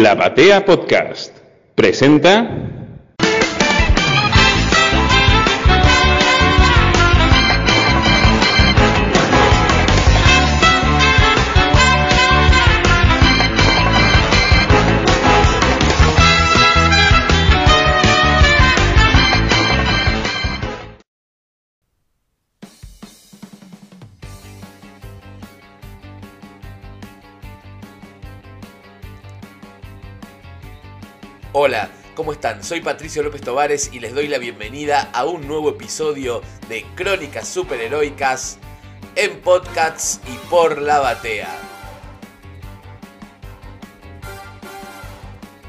La 0.00 0.14
Batea 0.14 0.64
Podcast 0.64 1.36
presenta 1.74 2.48
Soy 32.58 32.80
Patricio 32.80 33.22
López 33.22 33.42
Tovares 33.42 33.90
y 33.92 34.00
les 34.00 34.12
doy 34.12 34.26
la 34.26 34.38
bienvenida 34.38 35.08
a 35.12 35.24
un 35.24 35.46
nuevo 35.46 35.70
episodio 35.70 36.42
de 36.68 36.84
Crónicas 36.96 37.46
Superheroicas 37.46 38.58
en 39.14 39.40
podcasts 39.40 40.20
y 40.26 40.36
por 40.48 40.82
la 40.82 40.98
batea. 40.98 41.48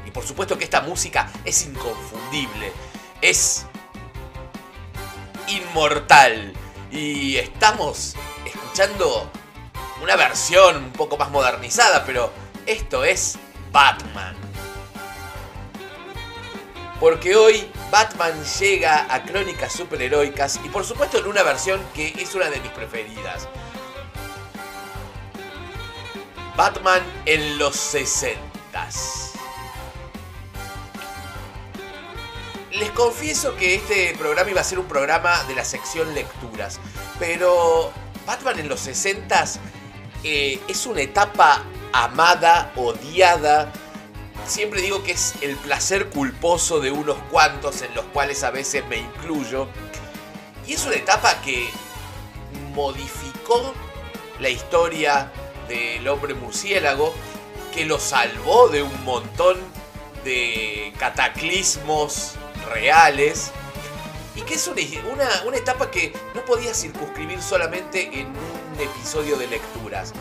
Y 0.04 0.10
por 0.10 0.24
supuesto 0.24 0.58
que 0.58 0.64
esta 0.64 0.80
música 0.80 1.30
es 1.44 1.64
inconfundible, 1.64 2.72
es 3.20 3.64
inmortal. 5.46 6.52
Y 6.90 7.36
estamos 7.36 8.16
escuchando 8.44 9.30
una 10.02 10.16
versión 10.16 10.76
un 10.76 10.92
poco 10.92 11.16
más 11.16 11.30
modernizada, 11.30 12.04
pero 12.04 12.32
esto 12.66 13.04
es 13.04 13.38
Batman 13.70 14.41
porque 17.02 17.34
hoy 17.34 17.68
Batman 17.90 18.32
llega 18.60 19.12
a 19.12 19.24
Crónicas 19.24 19.72
Superheroicas 19.72 20.60
y 20.64 20.68
por 20.68 20.84
supuesto 20.84 21.18
en 21.18 21.26
una 21.26 21.42
versión 21.42 21.80
que 21.92 22.14
es 22.16 22.32
una 22.36 22.48
de 22.48 22.60
mis 22.60 22.70
preferidas. 22.70 23.48
Batman 26.56 27.02
en 27.26 27.58
los 27.58 27.74
60. 27.74 28.38
Les 32.70 32.90
confieso 32.90 33.56
que 33.56 33.74
este 33.74 34.14
programa 34.16 34.52
iba 34.52 34.60
a 34.60 34.64
ser 34.64 34.78
un 34.78 34.86
programa 34.86 35.42
de 35.48 35.56
la 35.56 35.64
sección 35.64 36.14
lecturas, 36.14 36.78
pero 37.18 37.90
Batman 38.24 38.60
en 38.60 38.68
los 38.68 38.78
60 38.78 39.44
eh, 40.22 40.60
es 40.68 40.86
una 40.86 41.00
etapa 41.00 41.64
amada, 41.92 42.70
odiada, 42.76 43.72
siempre 44.46 44.80
digo 44.80 45.02
que 45.02 45.12
es 45.12 45.34
el 45.40 45.56
placer 45.56 46.08
culposo 46.08 46.80
de 46.80 46.90
unos 46.90 47.16
cuantos 47.30 47.82
en 47.82 47.94
los 47.94 48.04
cuales 48.06 48.42
a 48.44 48.50
veces 48.50 48.86
me 48.86 48.98
incluyo. 48.98 49.68
Y 50.66 50.74
es 50.74 50.84
una 50.84 50.96
etapa 50.96 51.40
que 51.42 51.68
modificó 52.74 53.74
la 54.40 54.48
historia 54.48 55.30
del 55.68 56.06
hombre 56.08 56.34
murciélago, 56.34 57.14
que 57.74 57.84
lo 57.84 57.98
salvó 57.98 58.68
de 58.68 58.82
un 58.82 59.04
montón 59.04 59.58
de 60.24 60.92
cataclismos 60.98 62.34
reales 62.72 63.50
y 64.34 64.42
que 64.42 64.54
es 64.54 64.66
una, 64.66 65.28
una, 65.46 65.56
etapa 65.56 65.90
que 65.90 66.12
no 66.34 66.44
podía 66.44 66.72
circunscribir 66.74 67.42
solamente 67.42 68.20
en 68.20 68.28
un 68.28 68.80
episodio 68.80 69.36
de 69.36 69.46
lecturas. 69.48 70.12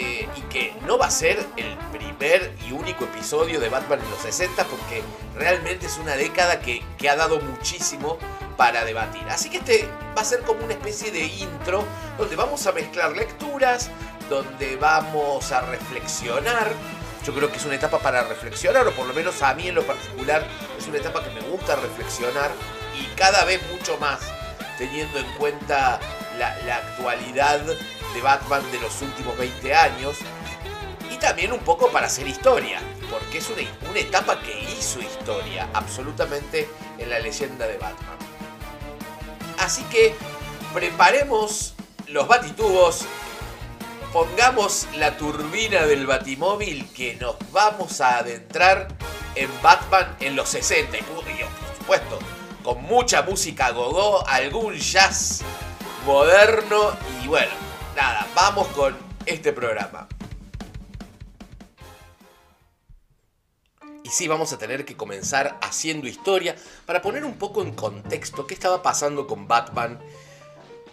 Eh, 0.00 0.28
y 0.36 0.40
que 0.42 0.72
no 0.86 0.96
va 0.96 1.06
a 1.06 1.10
ser 1.10 1.44
el 1.56 1.76
primer 1.90 2.54
y 2.68 2.72
único 2.72 3.04
episodio 3.04 3.58
de 3.58 3.68
Batman 3.68 3.98
en 4.00 4.08
los 4.10 4.20
60 4.20 4.64
porque 4.64 5.02
realmente 5.34 5.86
es 5.86 5.98
una 5.98 6.14
década 6.14 6.60
que, 6.60 6.84
que 6.96 7.08
ha 7.08 7.16
dado 7.16 7.40
muchísimo 7.40 8.16
para 8.56 8.84
debatir. 8.84 9.22
Así 9.28 9.50
que 9.50 9.56
este 9.56 9.88
va 10.16 10.22
a 10.22 10.24
ser 10.24 10.42
como 10.42 10.64
una 10.64 10.74
especie 10.74 11.10
de 11.10 11.24
intro 11.24 11.82
donde 12.16 12.36
vamos 12.36 12.64
a 12.68 12.72
mezclar 12.72 13.10
lecturas, 13.10 13.90
donde 14.30 14.76
vamos 14.76 15.50
a 15.50 15.62
reflexionar. 15.62 16.70
Yo 17.24 17.34
creo 17.34 17.50
que 17.50 17.56
es 17.56 17.64
una 17.64 17.74
etapa 17.74 17.98
para 17.98 18.22
reflexionar, 18.22 18.86
o 18.86 18.92
por 18.92 19.06
lo 19.06 19.14
menos 19.14 19.42
a 19.42 19.52
mí 19.54 19.66
en 19.66 19.74
lo 19.74 19.82
particular 19.82 20.46
es 20.78 20.86
una 20.86 20.98
etapa 20.98 21.24
que 21.24 21.30
me 21.30 21.40
gusta 21.40 21.74
reflexionar 21.74 22.52
y 22.96 23.04
cada 23.16 23.44
vez 23.44 23.60
mucho 23.72 23.98
más 23.98 24.20
teniendo 24.78 25.18
en 25.18 25.26
cuenta 25.32 25.98
la, 26.38 26.76
actualidad 26.76 27.60
de 27.60 28.20
Batman 28.22 28.62
de 28.70 28.80
los 28.80 29.00
últimos 29.02 29.36
20 29.36 29.74
años. 29.74 30.16
Y 31.10 31.16
también 31.16 31.52
un 31.52 31.60
poco 31.60 31.90
para 31.90 32.06
hacer 32.06 32.26
historia, 32.26 32.80
porque 33.10 33.38
es 33.38 33.48
una, 33.48 33.62
una 33.90 33.98
etapa 33.98 34.40
que 34.40 34.60
hizo 34.72 35.00
historia 35.00 35.68
absolutamente 35.72 36.68
en 36.98 37.10
la 37.10 37.18
leyenda 37.18 37.66
de 37.66 37.78
Batman. 37.78 38.16
Así 39.58 39.82
que 39.84 40.14
preparemos 40.72 41.74
los 42.06 42.28
batitubos, 42.28 43.04
pongamos 44.12 44.86
la 44.94 45.16
turbina 45.16 45.86
del 45.86 46.06
batimóvil 46.06 46.90
que 46.92 47.16
nos 47.16 47.36
vamos 47.52 48.00
a 48.00 48.18
adentrar 48.18 48.88
en 49.34 49.50
Batman 49.62 50.16
en 50.20 50.36
los 50.36 50.48
60 50.50 50.98
y 50.98 51.02
por 51.02 51.24
supuesto 51.78 52.18
con 52.62 52.82
mucha 52.82 53.22
música 53.22 53.70
gogo, 53.70 54.26
algún 54.26 54.74
jazz 54.74 55.42
moderno 56.08 56.96
y 57.22 57.28
bueno, 57.28 57.52
nada, 57.94 58.26
vamos 58.34 58.66
con 58.68 58.96
este 59.26 59.52
programa. 59.52 60.08
Y 64.02 64.08
sí, 64.08 64.26
vamos 64.26 64.54
a 64.54 64.58
tener 64.58 64.86
que 64.86 64.96
comenzar 64.96 65.58
haciendo 65.60 66.08
historia 66.08 66.56
para 66.86 67.02
poner 67.02 67.26
un 67.26 67.34
poco 67.34 67.60
en 67.60 67.74
contexto 67.74 68.46
qué 68.46 68.54
estaba 68.54 68.82
pasando 68.82 69.26
con 69.26 69.48
Batman 69.48 70.00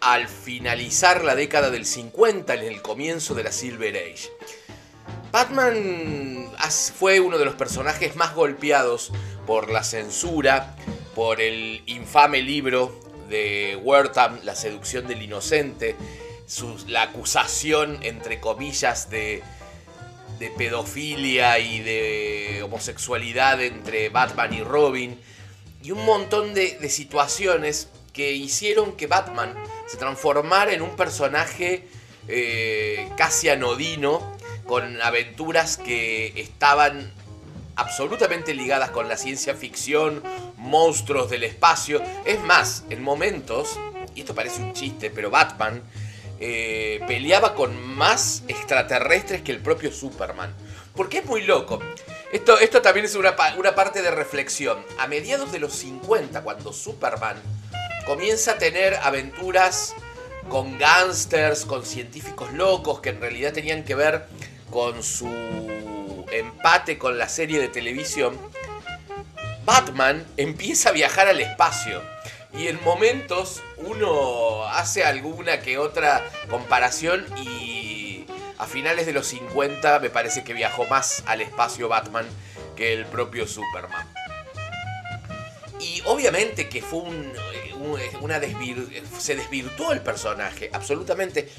al 0.02 0.28
finalizar 0.28 1.24
la 1.24 1.34
década 1.34 1.70
del 1.70 1.86
50 1.86 2.54
en 2.54 2.64
el 2.64 2.82
comienzo 2.82 3.36
de 3.36 3.44
la 3.46 3.54
Silver 3.54 3.96
Age. 3.96 4.30
Batman 5.32 6.52
fue 7.00 7.22
uno 7.22 7.38
de 7.38 7.46
los 7.46 7.56
personajes 7.56 8.18
más 8.18 8.36
golpeados 8.36 9.14
por 9.48 9.70
la 9.70 9.86
censura, 9.86 10.76
por 11.16 11.40
el 11.40 11.84
infame 11.86 12.42
libro 12.42 13.06
de 13.30 13.80
Wertham, 13.82 14.40
La 14.44 14.56
seducción 14.56 15.08
del 15.08 15.22
inocente, 15.22 15.96
la 16.88 17.04
acusación, 17.04 18.00
entre 18.04 18.40
comillas, 18.40 19.10
de, 19.10 19.44
pedofilia 20.58 21.60
y 21.60 21.80
de 21.80 22.62
homosexualidad 22.64 23.62
entre 23.62 24.10
Batman 24.10 24.54
y 24.54 24.62
Robin, 24.62 25.20
y 25.82 25.92
un 25.92 26.06
montón 26.06 26.54
de, 26.54 26.90
situaciones 26.90 27.90
que 28.14 28.32
hicieron 28.32 28.94
que 28.94 29.08
Batman 29.08 29.54
se 29.88 29.98
transformara 29.98 30.74
en 30.74 30.82
un 30.82 30.96
personaje 30.96 31.88
eh, 32.28 33.10
casi 33.18 33.50
anodino, 33.50 34.36
con 34.66 35.02
aventuras 35.02 35.78
que 35.78 36.34
estaban 36.36 37.14
absolutamente 37.76 38.54
ligadas 38.54 38.90
con 38.92 39.08
la 39.08 39.18
ciencia 39.18 39.56
ficción, 39.56 40.24
monstruos 40.58 41.30
del 41.30 41.44
espacio. 41.44 42.02
Es 42.26 42.42
más, 42.42 42.84
en 42.90 43.02
momentos, 43.04 43.80
y 44.16 44.22
esto 44.22 44.36
parece 44.36 44.62
un 44.62 44.74
chiste, 44.74 45.10
pero 45.10 45.30
Batman 45.30 45.82
eh, 46.40 47.02
peleaba 47.08 47.56
con 47.56 47.96
más 47.96 48.44
extraterrestres 48.48 49.42
que 49.42 49.52
el 49.52 49.60
propio 49.60 49.92
Superman. 49.92 50.54
Porque 50.96 51.20
es 51.20 51.26
muy 51.26 51.44
loco. 51.44 51.80
Esto, 52.32 52.58
esto 52.60 52.82
también 52.82 53.06
es 53.06 53.16
una, 53.16 53.36
una 53.58 53.76
parte 53.76 54.02
de 54.02 54.12
reflexión. 54.12 54.78
A 55.00 55.08
mediados 55.08 55.52
de 55.52 55.60
los 55.60 55.74
50, 55.74 56.42
cuando 56.42 56.74
Superman 56.74 57.38
comienza 58.06 58.52
a 58.52 58.58
tener 58.58 58.96
aventuras 58.96 59.94
con 60.50 60.78
gángsters, 60.78 61.66
con 61.66 61.86
científicos 61.86 62.54
locos 62.54 63.02
que 63.02 63.10
en 63.10 63.20
realidad 63.20 63.52
tenían 63.52 63.84
que 63.84 63.96
ver 63.96 64.28
con 64.70 65.02
su 65.02 65.28
empate 66.32 66.98
con 66.98 67.18
la 67.18 67.30
serie 67.30 67.60
de 67.60 67.68
televisión, 67.68 68.38
Batman 69.66 70.26
empieza 70.38 70.90
a 70.90 70.92
viajar 70.94 71.28
al 71.28 71.42
espacio. 71.42 72.02
Y 72.54 72.68
en 72.68 72.82
momentos 72.84 73.62
uno 73.78 74.66
hace 74.68 75.04
alguna 75.04 75.60
que 75.60 75.78
otra 75.78 76.24
comparación 76.50 77.26
y 77.38 78.26
a 78.58 78.66
finales 78.66 79.06
de 79.06 79.14
los 79.14 79.28
50 79.28 80.00
me 80.00 80.10
parece 80.10 80.44
que 80.44 80.54
viajó 80.54 80.86
más 80.86 81.24
al 81.26 81.42
espacio 81.42 81.90
Batman 81.90 82.26
que 82.76 82.94
el 82.94 83.06
propio 83.06 83.48
Superman. 83.48 84.08
Y 85.80 86.02
obviamente 86.06 86.70
que 86.70 86.82
fue 86.82 87.00
un, 87.00 87.34
una 88.22 88.40
se 89.20 89.36
desvirtuó 89.36 89.92
el 89.92 90.02
personaje, 90.02 90.70
absolutamente. 90.74 91.50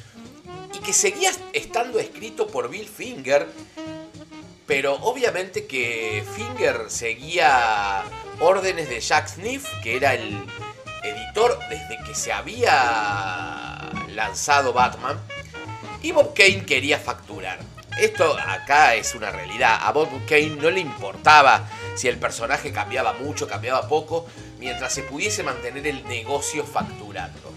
Y 0.74 0.78
que 0.78 0.92
seguía 0.92 1.30
estando 1.52 1.98
escrito 1.98 2.46
por 2.46 2.68
Bill 2.68 2.88
Finger 2.88 3.46
pero 4.66 4.94
obviamente 5.02 5.66
que 5.66 6.24
Finger 6.34 6.86
seguía 6.88 8.02
órdenes 8.40 8.88
de 8.88 9.00
Jack 9.00 9.28
Sniff, 9.28 9.64
que 9.82 9.96
era 9.96 10.14
el 10.14 10.44
editor 11.04 11.58
desde 11.70 11.98
que 12.04 12.14
se 12.14 12.32
había 12.32 13.92
lanzado 14.08 14.72
Batman, 14.72 15.20
y 16.02 16.10
Bob 16.10 16.34
Kane 16.34 16.64
quería 16.64 16.98
facturar. 16.98 17.58
esto 17.98 18.36
acá 18.38 18.94
es 18.94 19.14
una 19.14 19.30
realidad. 19.30 19.78
A 19.80 19.92
Bob 19.92 20.08
Kane 20.28 20.56
no 20.60 20.70
le 20.70 20.80
importaba 20.80 21.66
si 21.94 22.08
el 22.08 22.18
personaje 22.18 22.72
cambiaba 22.72 23.14
mucho, 23.14 23.48
cambiaba 23.48 23.88
poco, 23.88 24.26
mientras 24.58 24.92
se 24.92 25.02
pudiese 25.02 25.42
mantener 25.42 25.86
el 25.86 26.06
negocio 26.06 26.64
facturando. 26.64 27.52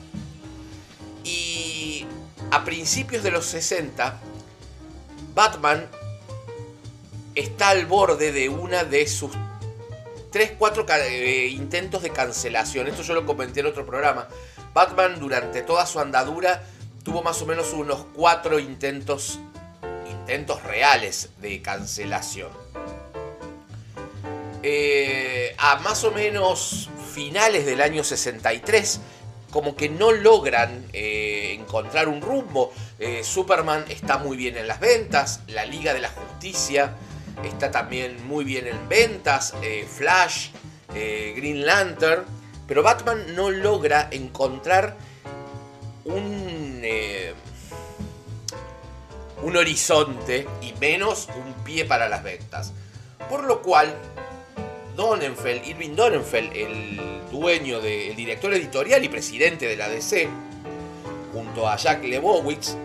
Y 1.24 2.06
a 2.52 2.64
principios 2.64 3.24
de 3.24 3.32
los 3.32 3.46
60, 3.46 4.18
Batman 5.34 5.90
está 7.40 7.70
al 7.70 7.86
borde 7.86 8.32
de 8.32 8.50
una 8.50 8.84
de 8.84 9.08
sus 9.08 9.32
3, 10.32 10.54
4 10.58 10.86
eh, 10.90 11.48
intentos 11.48 12.04
de 12.04 12.12
cancelación. 12.12 12.88
Esto 12.88 13.02
yo 13.02 13.14
lo 13.14 13.26
comenté 13.26 13.62
en 13.62 13.68
otro 13.68 13.86
programa. 13.86 14.28
Batman 14.74 15.20
durante 15.20 15.62
toda 15.62 15.86
su 15.86 16.00
andadura 16.00 16.64
tuvo 17.04 17.24
más 17.24 17.42
o 17.42 17.46
menos 17.46 17.74
unos 17.74 18.06
4 18.14 18.60
intentos, 18.60 19.40
intentos 20.10 20.62
reales 20.64 21.30
de 21.40 21.62
cancelación. 21.62 22.50
Eh, 24.62 25.56
a 25.58 25.78
más 25.80 26.04
o 26.04 26.12
menos 26.12 26.90
finales 27.14 27.66
del 27.66 27.82
año 27.82 28.04
63, 28.04 29.00
como 29.50 29.76
que 29.76 29.90
no 29.90 30.12
logran 30.12 30.86
eh, 30.94 31.56
encontrar 31.58 32.08
un 32.08 32.22
rumbo. 32.22 32.72
Superman 33.24 33.86
está 33.88 34.18
muy 34.18 34.36
bien 34.36 34.58
en 34.58 34.68
las 34.68 34.82
ventas, 34.82 35.40
la 35.48 35.66
Liga 35.66 35.94
de 35.94 36.02
la 36.02 36.10
Justicia 36.10 36.94
está 37.44 37.72
también 37.72 38.26
muy 38.28 38.44
bien 38.44 38.68
en 38.68 38.90
ventas, 38.90 39.54
eh, 39.62 39.88
Flash, 39.88 40.50
eh, 40.94 41.34
Green 41.36 41.66
Lantern, 41.66 42.26
pero 42.68 42.84
Batman 42.84 43.36
no 43.36 43.50
logra 43.50 44.10
encontrar 44.12 44.98
un, 46.06 46.82
eh, 46.84 47.34
un 49.44 49.58
horizonte 49.58 50.48
y 50.62 50.74
menos 50.80 51.28
un 51.36 51.54
pie 51.64 51.86
para 51.86 52.10
las 52.10 52.24
ventas. 52.24 52.74
Por 53.30 53.44
lo 53.44 53.62
cual, 53.62 53.96
Donenfeld, 54.96 55.66
Irving 55.68 55.96
Donenfeld, 55.96 56.52
el 56.56 57.00
dueño, 57.32 57.80
del 57.80 58.16
director 58.16 58.54
editorial 58.54 59.04
y 59.04 59.10
presidente 59.10 59.68
de 59.68 59.78
la 59.78 59.88
DC, 59.88 60.28
junto 61.34 61.68
a 61.68 61.78
Jack 61.78 62.04
Lebowitz, 62.04 62.76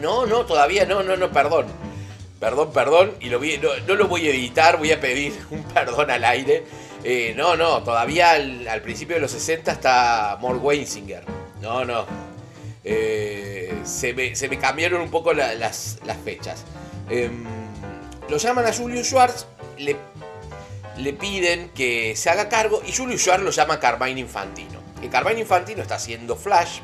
No, 0.00 0.26
no, 0.26 0.44
todavía 0.44 0.84
no, 0.84 1.02
no, 1.02 1.16
no, 1.16 1.30
perdón. 1.30 1.66
Perdón, 2.42 2.72
perdón. 2.72 3.12
Y 3.20 3.28
no, 3.28 3.94
lo 3.94 4.08
voy 4.08 4.26
a 4.26 4.30
editar, 4.30 4.76
voy 4.76 4.90
a 4.90 5.00
pedir 5.00 5.32
un 5.52 5.62
perdón 5.62 6.10
al 6.10 6.24
aire. 6.24 6.64
Eh, 7.04 7.34
no, 7.36 7.56
no, 7.56 7.84
todavía 7.84 8.32
al, 8.32 8.82
principio 8.82 9.14
de 9.14 9.20
los 9.20 9.30
60 9.30 9.70
está 9.70 10.38
Mort 10.40 10.58
Weinsinger. 10.60 11.22
No, 11.60 11.84
no. 11.84 12.04
Eh, 12.82 13.72
se, 13.84 14.12
me, 14.12 14.58
cambiaron 14.58 15.02
un 15.02 15.10
poco 15.12 15.32
las, 15.32 16.00
fechas. 16.24 16.64
Em, 17.08 17.44
lo 18.28 18.36
llaman 18.38 18.66
a 18.66 18.72
Julius 18.72 19.06
Schwartz, 19.06 19.46
le, 19.78 19.94
le 20.96 21.12
piden 21.12 21.68
que 21.68 22.16
se 22.16 22.28
haga 22.28 22.48
cargo 22.48 22.82
y 22.84 22.92
Julius 22.92 23.20
Schwartz 23.20 23.44
lo 23.44 23.52
llama 23.52 23.78
Carmine 23.78 24.18
Infantino. 24.18 24.80
Que 25.00 25.08
Carmine 25.08 25.42
Infantino 25.42 25.80
está 25.80 25.94
haciendo 25.94 26.34
Flash 26.34 26.80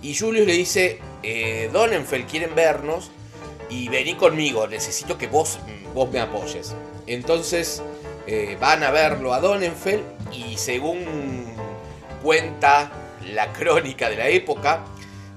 y 0.00 0.14
Julius 0.14 0.46
le 0.46 0.54
dice, 0.54 1.00
eh, 1.22 1.68
Donenfeld 1.70 2.26
quieren 2.26 2.54
vernos 2.54 3.10
y 3.68 3.88
vení 3.88 4.14
conmigo, 4.14 4.66
necesito 4.66 5.18
que 5.18 5.26
vos, 5.26 5.58
vos 5.94 6.10
me 6.10 6.20
apoyes. 6.20 6.74
Entonces 7.06 7.82
eh, 8.26 8.56
van 8.60 8.82
a 8.82 8.90
verlo 8.90 9.34
a 9.34 9.40
Donenfeld 9.40 10.04
y 10.32 10.56
según 10.56 11.46
cuenta 12.22 12.90
la 13.32 13.52
crónica 13.52 14.08
de 14.08 14.16
la 14.16 14.28
época, 14.28 14.84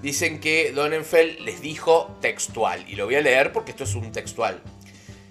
dicen 0.01 0.39
que 0.39 0.71
Donenfeld 0.71 1.39
les 1.39 1.61
dijo 1.61 2.15
textual, 2.21 2.85
y 2.87 2.95
lo 2.95 3.05
voy 3.05 3.15
a 3.15 3.21
leer 3.21 3.51
porque 3.51 3.71
esto 3.71 3.83
es 3.83 3.95
un 3.95 4.11
textual. 4.11 4.61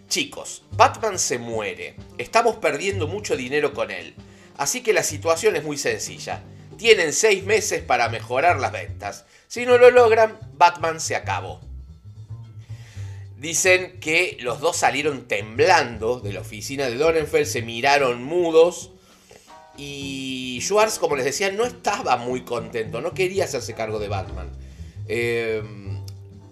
Chicos, 0.08 0.62
Batman 0.72 1.18
se 1.18 1.38
muere, 1.38 1.94
estamos 2.16 2.56
perdiendo 2.56 3.06
mucho 3.06 3.36
dinero 3.36 3.74
con 3.74 3.90
él, 3.90 4.14
así 4.56 4.82
que 4.82 4.92
la 4.92 5.02
situación 5.02 5.56
es 5.56 5.64
muy 5.64 5.76
sencilla 5.76 6.42
tienen 6.78 7.12
seis 7.12 7.44
meses 7.44 7.82
para 7.82 8.08
mejorar 8.08 8.58
las 8.58 8.72
ventas. 8.72 9.26
Si 9.48 9.66
no 9.66 9.76
lo 9.76 9.90
logran, 9.90 10.38
Batman 10.54 11.00
se 11.00 11.16
acabó. 11.16 11.60
Dicen 13.38 14.00
que 14.00 14.36
los 14.40 14.58
dos 14.58 14.76
salieron 14.76 15.28
temblando 15.28 16.18
de 16.18 16.32
la 16.32 16.40
oficina 16.40 16.86
de 16.86 16.96
Donenfeld, 16.96 17.46
se 17.46 17.62
miraron 17.62 18.24
mudos. 18.24 18.90
Y 19.76 20.58
Schwartz, 20.60 20.98
como 20.98 21.14
les 21.14 21.24
decía, 21.24 21.52
no 21.52 21.64
estaba 21.64 22.16
muy 22.16 22.42
contento, 22.42 23.00
no 23.00 23.14
quería 23.14 23.44
hacerse 23.44 23.74
cargo 23.74 24.00
de 24.00 24.08
Batman. 24.08 24.50
Eh, 25.06 25.62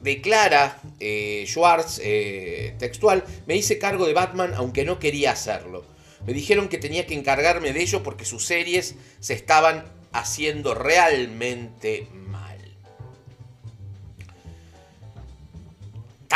declara 0.01 0.81
eh, 1.01 1.45
Schwartz, 1.49 2.01
eh, 2.05 2.77
textual, 2.79 3.25
me 3.47 3.57
hice 3.57 3.79
cargo 3.79 4.07
de 4.07 4.13
Batman 4.13 4.55
aunque 4.55 4.85
no 4.85 5.01
quería 5.01 5.33
hacerlo. 5.33 5.85
Me 6.25 6.33
dijeron 6.33 6.69
que 6.69 6.79
tenía 6.79 7.05
que 7.05 7.15
encargarme 7.15 7.73
de 7.73 7.83
ello 7.83 8.05
porque 8.05 8.25
sus 8.25 8.45
series 8.45 8.95
se 9.19 9.35
estaban 9.35 9.85
haciendo 10.13 10.75
realmente 10.75 12.07
mal. 12.13 12.26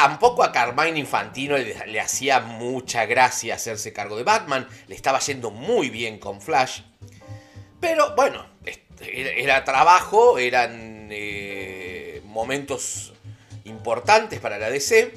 Tampoco 0.00 0.42
a 0.42 0.50
Carmine 0.50 0.98
Infantino 0.98 1.58
le, 1.58 2.00
hacía 2.00 2.40
mucha 2.40 3.04
gracia 3.04 3.56
hacerse 3.56 3.92
cargo 3.92 4.16
de 4.16 4.22
Batman, 4.22 4.66
le 4.86 4.94
estaba 4.94 5.18
yendo 5.18 5.50
muy 5.50 5.90
bien 5.90 6.18
con 6.18 6.40
Flash. 6.40 6.80
Pero 7.80 8.16
bueno, 8.16 8.46
era, 9.02 9.62
trabajo, 9.62 10.38
eran 10.38 11.08
eh, 11.10 12.22
momentos 12.24 13.12
importantes 13.64 14.40
para 14.40 14.58
la 14.58 14.70
DC. 14.70 15.12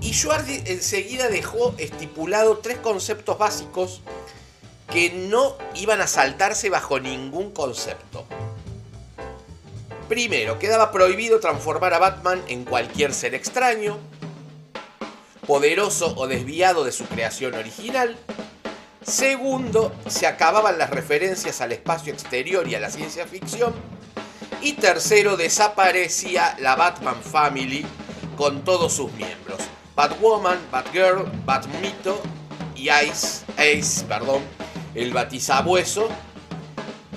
Y 0.00 0.12
Schwartz 0.14 0.48
enseguida 0.66 1.28
dejó 1.28 1.74
estipulado 1.76 2.58
tres 2.58 2.78
conceptos 2.78 3.36
básicos 3.36 4.00
que 4.92 5.10
no 5.10 5.56
iban 5.74 6.00
a 6.00 6.06
saltarse 6.06 6.70
bajo 6.70 7.00
ningún 7.00 7.50
concepto. 7.50 8.28
Primero, 10.12 10.58
quedaba 10.58 10.92
prohibido 10.92 11.40
transformar 11.40 11.94
a 11.94 11.98
Batman 11.98 12.42
en 12.46 12.66
cualquier 12.66 13.14
ser 13.14 13.34
extraño, 13.34 13.98
poderoso 15.46 16.12
o 16.18 16.26
desviado 16.26 16.84
de 16.84 16.92
su 16.92 17.06
creación 17.06 17.54
original. 17.54 18.18
Segundo, 19.00 19.90
se 20.08 20.26
acababan 20.26 20.76
las 20.76 20.90
referencias 20.90 21.62
al 21.62 21.72
espacio 21.72 22.12
exterior 22.12 22.68
y 22.68 22.74
a 22.74 22.80
la 22.80 22.90
ciencia 22.90 23.26
ficción. 23.26 23.72
Y 24.60 24.74
tercero, 24.74 25.38
desaparecía 25.38 26.58
la 26.60 26.76
Batman 26.76 27.22
Family 27.22 27.86
con 28.36 28.64
todos 28.64 28.92
sus 28.92 29.10
miembros. 29.12 29.60
Batwoman, 29.94 30.58
Batgirl, 30.70 31.24
Batmito 31.46 32.20
y 32.76 32.90
Ice, 32.90 33.46
Ace, 33.56 34.04
perdón, 34.04 34.42
el 34.94 35.14
batizabueso, 35.14 36.10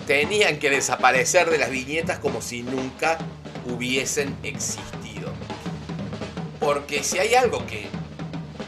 tenían 0.05 0.59
que 0.59 0.69
desaparecer 0.69 1.49
de 1.49 1.57
las 1.57 1.69
viñetas 1.69 2.19
como 2.19 2.41
si 2.41 2.63
nunca 2.63 3.17
hubiesen 3.65 4.35
existido. 4.43 5.31
Porque 6.59 7.03
si 7.03 7.19
hay 7.19 7.35
algo 7.35 7.65
que 7.65 7.87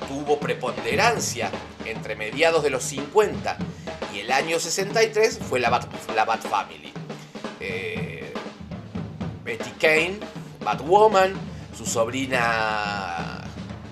tuvo 0.07 0.39
preponderancia 0.39 1.51
entre 1.85 2.15
mediados 2.15 2.63
de 2.63 2.69
los 2.69 2.83
50 2.83 3.57
y 4.13 4.19
el 4.19 4.31
año 4.31 4.59
63 4.59 5.39
fue 5.47 5.59
la 5.59 5.69
Bat, 5.69 5.87
la 6.15 6.25
Bat 6.25 6.41
Family. 6.47 6.93
Eh, 7.59 8.33
Betty 9.43 9.71
Kane, 9.79 10.19
Batwoman, 10.63 11.33
su 11.75 11.85
sobrina... 11.85 13.43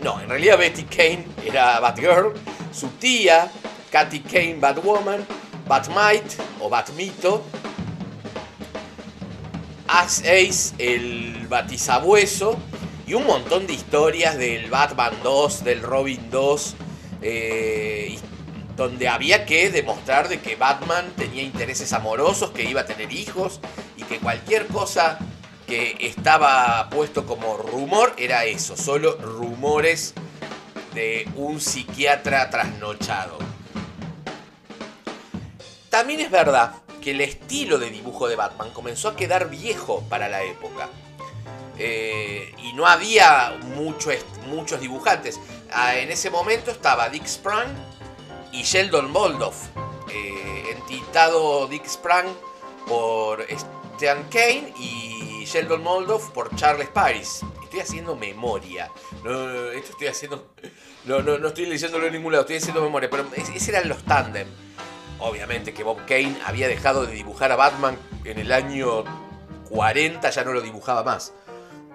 No, 0.01 0.19
en 0.19 0.29
realidad 0.29 0.57
Betty 0.57 0.83
Kane 0.83 1.25
era 1.45 1.79
Batgirl, 1.79 2.33
su 2.71 2.89
tía, 2.89 3.49
Katy 3.91 4.19
Kane 4.19 4.57
Batwoman, 4.59 5.25
Batmite 5.67 6.35
o 6.65 6.69
Batmito, 6.69 7.43
Ace, 9.87 10.73
el 10.79 11.45
Batizabueso 11.47 12.57
y 13.05 13.13
un 13.13 13.27
montón 13.27 13.67
de 13.67 13.73
historias 13.73 14.35
del 14.35 14.71
Batman 14.71 15.13
2, 15.21 15.63
del 15.63 15.83
Robin 15.83 16.31
2, 16.31 16.75
eh, 17.21 18.17
donde 18.75 19.07
había 19.07 19.45
que 19.45 19.69
demostrar 19.69 20.27
de 20.27 20.39
que 20.39 20.55
Batman 20.55 21.05
tenía 21.15 21.43
intereses 21.43 21.93
amorosos, 21.93 22.49
que 22.49 22.63
iba 22.63 22.81
a 22.81 22.85
tener 22.85 23.11
hijos 23.11 23.59
y 23.95 24.01
que 24.01 24.17
cualquier 24.17 24.65
cosa 24.65 25.19
que 25.67 25.95
estaba 25.99 26.89
puesto 26.89 27.27
como 27.27 27.57
rumor 27.57 28.13
era 28.17 28.45
eso, 28.45 28.75
solo 28.75 29.17
rumores 29.17 30.15
de 30.95 31.29
un 31.35 31.61
psiquiatra 31.61 32.49
trasnochado. 32.49 33.44
También 35.95 36.19
es 36.19 36.29
verdad 36.29 36.73
que 37.01 37.11
el 37.11 37.21
estilo 37.21 37.77
de 37.77 37.89
dibujo 37.89 38.27
de 38.27 38.35
Batman 38.35 38.69
comenzó 38.71 39.07
a 39.07 39.15
quedar 39.15 39.49
viejo 39.49 40.03
para 40.09 40.27
la 40.27 40.43
época. 40.43 40.89
Eh, 41.77 42.53
y 42.61 42.73
no 42.73 42.85
había 42.85 43.57
muchos 43.77 44.81
dibujantes. 44.81 45.39
Ah, 45.71 45.95
en 45.95 46.11
ese 46.11 46.29
momento 46.29 46.69
estaba 46.69 47.07
Dick 47.07 47.25
Sprang 47.25 47.73
y 48.51 48.63
Sheldon 48.63 49.09
Moldoff. 49.09 49.67
Eh, 50.13 50.75
entitado 50.75 51.65
Dick 51.67 51.87
Sprang 51.87 52.27
por 52.89 53.43
Stan 53.43 54.21
Kane 54.29 54.73
y 54.77 55.45
Sheldon 55.45 55.81
Moldoff 55.81 56.31
por 56.31 56.53
Charles 56.57 56.89
Paris. 56.89 57.39
Estoy 57.63 57.79
haciendo 57.79 58.17
memoria. 58.17 58.91
No, 59.23 59.71
esto 59.71 59.93
estoy 59.93 60.07
haciendo. 60.07 60.51
No, 61.05 61.21
no, 61.21 61.37
no 61.37 61.47
estoy 61.47 61.67
leyéndolo 61.67 62.05
en 62.07 62.11
ningún 62.11 62.33
lado, 62.33 62.41
estoy 62.41 62.57
haciendo 62.57 62.81
memoria. 62.81 63.09
Pero 63.09 63.25
ese 63.37 63.71
eran 63.71 63.87
los 63.87 64.03
tándem. 64.03 64.49
Obviamente 65.19 65.73
que 65.73 65.83
Bob 65.83 65.97
Kane 66.05 66.35
había 66.45 66.67
dejado 66.67 67.05
de 67.05 67.13
dibujar 67.13 67.51
a 67.51 67.55
Batman 67.55 67.97
en 68.23 68.39
el 68.39 68.51
año 68.51 69.03
40, 69.69 70.29
ya 70.29 70.43
no 70.43 70.53
lo 70.53 70.61
dibujaba 70.61 71.03
más. 71.03 71.33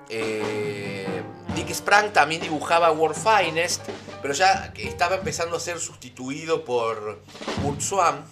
Eh, 0.08 1.22
Dick 1.54 1.70
Sprang 1.72 2.12
también 2.12 2.40
dibujaba 2.40 2.90
World 2.90 3.16
Finest, 3.16 3.82
pero 4.22 4.34
ya 4.34 4.72
estaba 4.76 5.16
empezando 5.16 5.56
a 5.56 5.60
ser 5.60 5.78
sustituido 5.78 6.64
por 6.64 7.20
Kurt 7.62 7.80
Swan. 7.80 8.24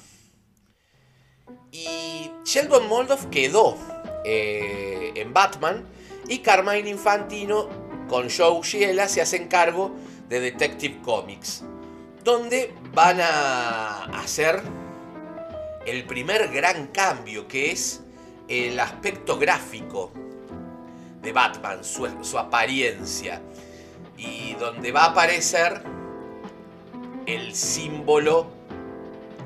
Y 1.70 2.30
Sheldon 2.44 2.88
Moldoff 2.88 3.26
quedó 3.26 3.76
eh, 4.24 5.12
en 5.14 5.32
Batman 5.32 5.86
y 6.28 6.38
Carmine 6.38 6.88
Infantino 6.88 7.68
con 8.08 8.28
Joe 8.30 8.60
Shiela 8.62 9.08
se 9.08 9.20
hacen 9.20 9.48
cargo 9.48 9.94
de 10.28 10.40
Detective 10.40 10.98
Comics, 11.02 11.62
donde 12.24 12.72
van 12.92 13.20
a 13.20 14.04
hacer 14.20 14.62
el 15.86 16.04
primer 16.04 16.48
gran 16.48 16.88
cambio 16.88 17.48
que 17.48 17.72
es 17.72 18.02
el 18.48 18.78
aspecto 18.80 19.38
gráfico 19.38 20.12
de 21.22 21.32
Batman, 21.32 21.84
su, 21.84 22.38
apariencia. 22.38 23.40
Y 24.16 24.54
donde 24.54 24.90
va 24.90 25.04
a 25.04 25.10
aparecer 25.10 25.82
el 27.26 27.54
símbolo, 27.54 28.48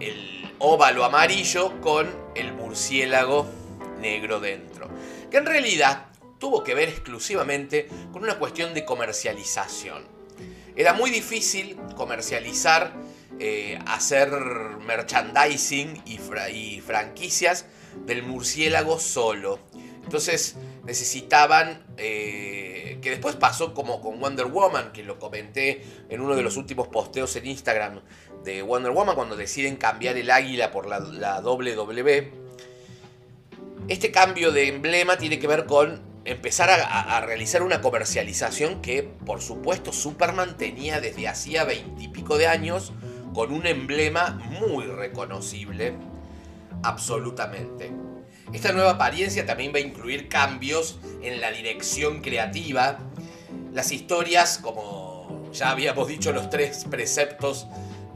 el 0.01 0.55
óvalo 0.59 1.05
amarillo 1.05 1.81
con 1.81 2.09
el 2.35 2.53
murciélago 2.53 3.47
negro 4.01 4.41
dentro. 4.41 4.89
Que 5.31 5.39
en 5.39 5.47
realidad 5.47 6.07
tuvo 6.39 6.65
que 6.65 6.75
ver 6.75 6.89
exclusivamente 6.89 7.89
con 8.13 8.23
una 8.23 8.39
cuestión 8.39 8.73
de 8.75 8.85
comercialización. 8.85 10.05
Era 10.75 10.95
muy 10.95 11.11
difícil 11.11 11.77
comercializar, 11.97 12.93
eh, 13.39 13.79
hacer 13.87 14.31
merchandising 14.87 16.03
y, 16.05 16.81
franquicias 16.81 17.67
del 18.07 18.23
murciélago 18.23 18.99
solo. 18.99 19.59
Entonces 20.05 20.57
necesitaban, 20.85 21.85
eh, 21.97 22.99
que 23.01 23.11
después 23.11 23.37
pasó 23.37 23.75
como 23.75 24.01
con 24.01 24.21
Wonder 24.21 24.47
Woman, 24.47 24.93
que 24.93 25.03
lo 25.03 25.19
comenté 25.19 25.83
en 26.09 26.21
uno 26.21 26.37
de 26.37 26.43
los 26.43 26.57
últimos 26.57 26.89
posteos 26.89 27.35
en 27.37 27.47
Instagram 27.47 28.01
de 28.45 28.63
Wonder 28.63 28.93
Woman, 28.93 29.15
cuando 29.15 29.37
deciden 29.37 29.77
cambiar 29.77 30.17
el 30.17 30.31
águila 30.31 30.71
por 30.71 30.87
la, 30.87 31.01
la 31.01 31.41
WW. 31.41 32.43
Este 33.89 34.11
cambio 34.11 34.53
de 34.53 34.69
emblema 34.69 35.17
tiene 35.17 35.39
que 35.39 35.47
ver 35.47 35.67
con 35.67 36.03
empezar 36.25 36.71
a, 36.71 37.17
a 37.17 37.21
realizar 37.23 37.63
una 37.63 37.81
comercialización 37.81 38.81
que, 38.81 39.03
por 39.03 39.41
supuesto, 39.41 39.93
Superman 39.93 40.57
tenía 40.57 41.01
desde 41.01 41.27
hacía 41.27 41.65
veintipico 41.65 42.39
de 42.39 42.47
años 42.47 42.93
con 43.35 43.53
un 43.53 43.67
emblema 43.67 44.41
muy 44.61 44.85
reconocible, 44.85 45.95
absolutamente. 46.83 47.93
Esta 48.53 48.73
nueva 48.73 48.93
apariencia 48.93 49.47
también 49.47 49.73
va 49.73 49.79
a 49.79 49.81
incluir 49.81 50.29
cambios 50.29 50.99
en 51.23 51.41
la 51.41 51.51
dirección 51.51 52.21
creativa. 52.21 52.99
Las 53.73 53.93
historias, 53.93 54.59
como 54.59 55.51
ya 55.53 55.71
habíamos 55.71 56.09
dicho, 56.09 56.33
los 56.33 56.51
tres 56.51 56.85
preceptos 56.91 57.67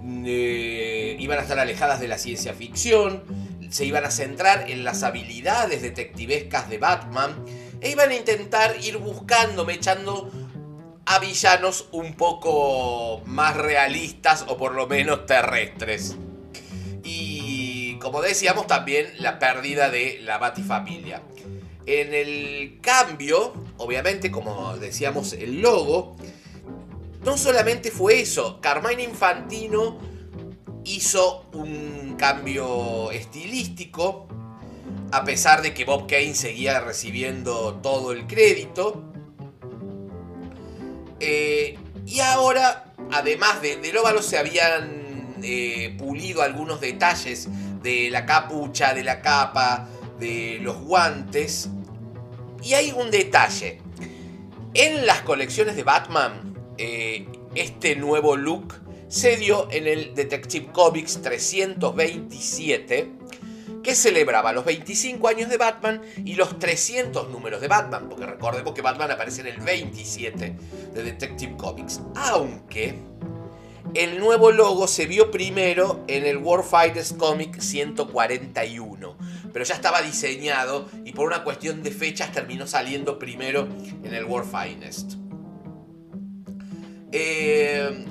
eh, 0.04 1.16
iban 1.18 1.38
a 1.38 1.42
estar 1.42 1.58
alejadas 1.58 2.00
de 2.00 2.08
la 2.08 2.18
ciencia 2.18 2.52
ficción, 2.52 3.22
se 3.70 3.84
iban 3.84 4.04
a 4.04 4.10
centrar 4.10 4.70
en 4.70 4.84
las 4.84 5.02
habilidades 5.02 5.82
detectivescas 5.82 6.68
de 6.68 6.78
Batman 6.78 7.44
e 7.80 7.90
iban 7.90 8.10
a 8.10 8.14
intentar 8.14 8.76
ir 8.82 8.98
buscando, 8.98 9.68
echando 9.68 10.30
a 11.06 11.18
villanos 11.18 11.88
un 11.92 12.14
poco 12.14 13.22
más 13.26 13.56
realistas 13.56 14.44
o 14.48 14.56
por 14.56 14.74
lo 14.74 14.86
menos 14.86 15.26
terrestres 15.26 16.16
como 18.06 18.22
decíamos, 18.22 18.68
también 18.68 19.08
la 19.18 19.40
pérdida 19.40 19.90
de 19.90 20.20
la 20.22 20.38
Batifamilia. 20.38 21.22
En 21.86 22.14
el 22.14 22.78
cambio, 22.80 23.52
obviamente, 23.78 24.30
como 24.30 24.76
decíamos, 24.76 25.32
el 25.32 25.60
logo, 25.60 26.16
no 27.24 27.36
solamente 27.36 27.90
fue 27.90 28.20
eso, 28.20 28.60
Carmine 28.60 29.02
Infantino 29.02 29.98
hizo 30.84 31.46
un 31.52 32.14
cambio 32.16 33.10
estilístico, 33.10 34.28
a 35.10 35.24
pesar 35.24 35.62
de 35.62 35.74
que 35.74 35.84
Bob 35.84 36.06
Kane 36.06 36.34
seguía 36.34 36.78
recibiendo 36.78 37.80
todo 37.82 38.12
el 38.12 38.28
crédito. 38.28 39.12
Eh, 41.20 41.78
y 42.06 42.20
ahora, 42.20 42.92
además 43.10 43.62
de, 43.62 43.76
del 43.76 43.96
óvalo, 43.96 44.22
se 44.22 44.38
habían 44.38 45.36
eh, 45.42 45.94
pulido 45.98 46.42
algunos 46.42 46.80
detalles 46.80 47.48
de 47.82 48.10
la 48.10 48.26
capucha, 48.26 48.94
de 48.94 49.04
la 49.04 49.20
capa, 49.20 49.88
de 50.18 50.58
los 50.60 50.76
guantes. 50.78 51.68
Y 52.62 52.74
hay 52.74 52.92
un 52.92 53.10
detalle. 53.10 53.80
En 54.74 55.06
las 55.06 55.22
colecciones 55.22 55.76
de 55.76 55.82
Batman, 55.82 56.54
eh, 56.78 57.26
este 57.54 57.96
nuevo 57.96 58.36
look 58.36 58.74
se 59.08 59.36
dio 59.36 59.68
en 59.70 59.86
el 59.86 60.14
Detective 60.14 60.66
Comics 60.72 61.22
327, 61.22 63.10
que 63.86 63.94
celebraba 63.94 64.52
los 64.52 64.64
25 64.64 65.28
años 65.28 65.48
de 65.48 65.58
Batman 65.58 66.02
y 66.24 66.34
los 66.34 66.58
300 66.58 67.30
números 67.30 67.60
de 67.60 67.68
Batman, 67.68 68.08
porque 68.08 68.26
recordemos 68.26 68.74
que 68.74 68.82
Batman 68.82 69.12
aparece 69.12 69.42
en 69.42 69.46
el 69.46 69.60
27 69.60 70.56
de 70.92 71.02
Detective 71.04 71.56
Comics, 71.56 72.00
aunque 72.16 72.98
el 73.94 74.18
nuevo 74.18 74.50
logo 74.50 74.88
se 74.88 75.06
vio 75.06 75.30
primero 75.30 76.04
en 76.08 76.26
el 76.26 76.38
World 76.38 76.66
Fighters 76.68 77.12
Comic 77.12 77.60
141, 77.60 79.16
pero 79.52 79.64
ya 79.64 79.76
estaba 79.76 80.02
diseñado 80.02 80.88
y 81.04 81.12
por 81.12 81.28
una 81.28 81.44
cuestión 81.44 81.84
de 81.84 81.92
fechas 81.92 82.32
terminó 82.32 82.66
saliendo 82.66 83.20
primero 83.20 83.68
en 84.02 84.12
el 84.12 84.24
World 84.24 84.50
Finest. 84.50 85.12
Eh, 87.12 88.04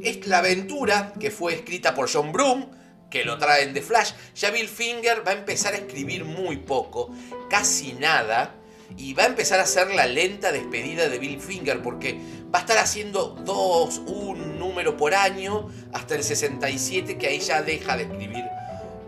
es 0.00 0.26
la 0.26 0.38
aventura 0.38 1.12
que 1.20 1.30
fue 1.30 1.52
escrita 1.52 1.94
por 1.94 2.10
John 2.10 2.32
Broom, 2.32 2.77
que 3.10 3.24
lo 3.24 3.38
traen 3.38 3.74
de 3.74 3.82
Flash. 3.82 4.12
Ya 4.34 4.50
Bill 4.50 4.68
Finger 4.68 5.26
va 5.26 5.32
a 5.32 5.34
empezar 5.34 5.74
a 5.74 5.78
escribir 5.78 6.24
muy 6.24 6.58
poco, 6.58 7.10
casi 7.48 7.92
nada, 7.94 8.54
y 8.96 9.14
va 9.14 9.24
a 9.24 9.26
empezar 9.26 9.60
a 9.60 9.64
hacer 9.64 9.94
la 9.94 10.06
lenta 10.06 10.52
despedida 10.52 11.08
de 11.08 11.18
Bill 11.18 11.40
Finger 11.40 11.82
porque 11.82 12.18
va 12.52 12.60
a 12.60 12.62
estar 12.62 12.78
haciendo 12.78 13.36
dos, 13.44 13.98
un 13.98 14.58
número 14.58 14.96
por 14.96 15.14
año 15.14 15.68
hasta 15.92 16.14
el 16.14 16.24
67 16.24 17.18
que 17.18 17.26
ahí 17.26 17.40
ya 17.40 17.62
deja 17.62 17.96
de 17.96 18.04
escribir, 18.04 18.44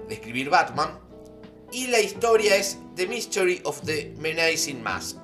de 0.09 0.15
escribir 0.15 0.51
Batman. 0.51 0.99
Y 1.73 1.87
la 1.87 2.01
historia 2.01 2.57
es 2.57 2.79
The 2.97 3.07
Mystery 3.07 3.63
of 3.65 3.81
the 3.83 4.13
Menacing 4.19 4.83
Mask. 4.83 5.17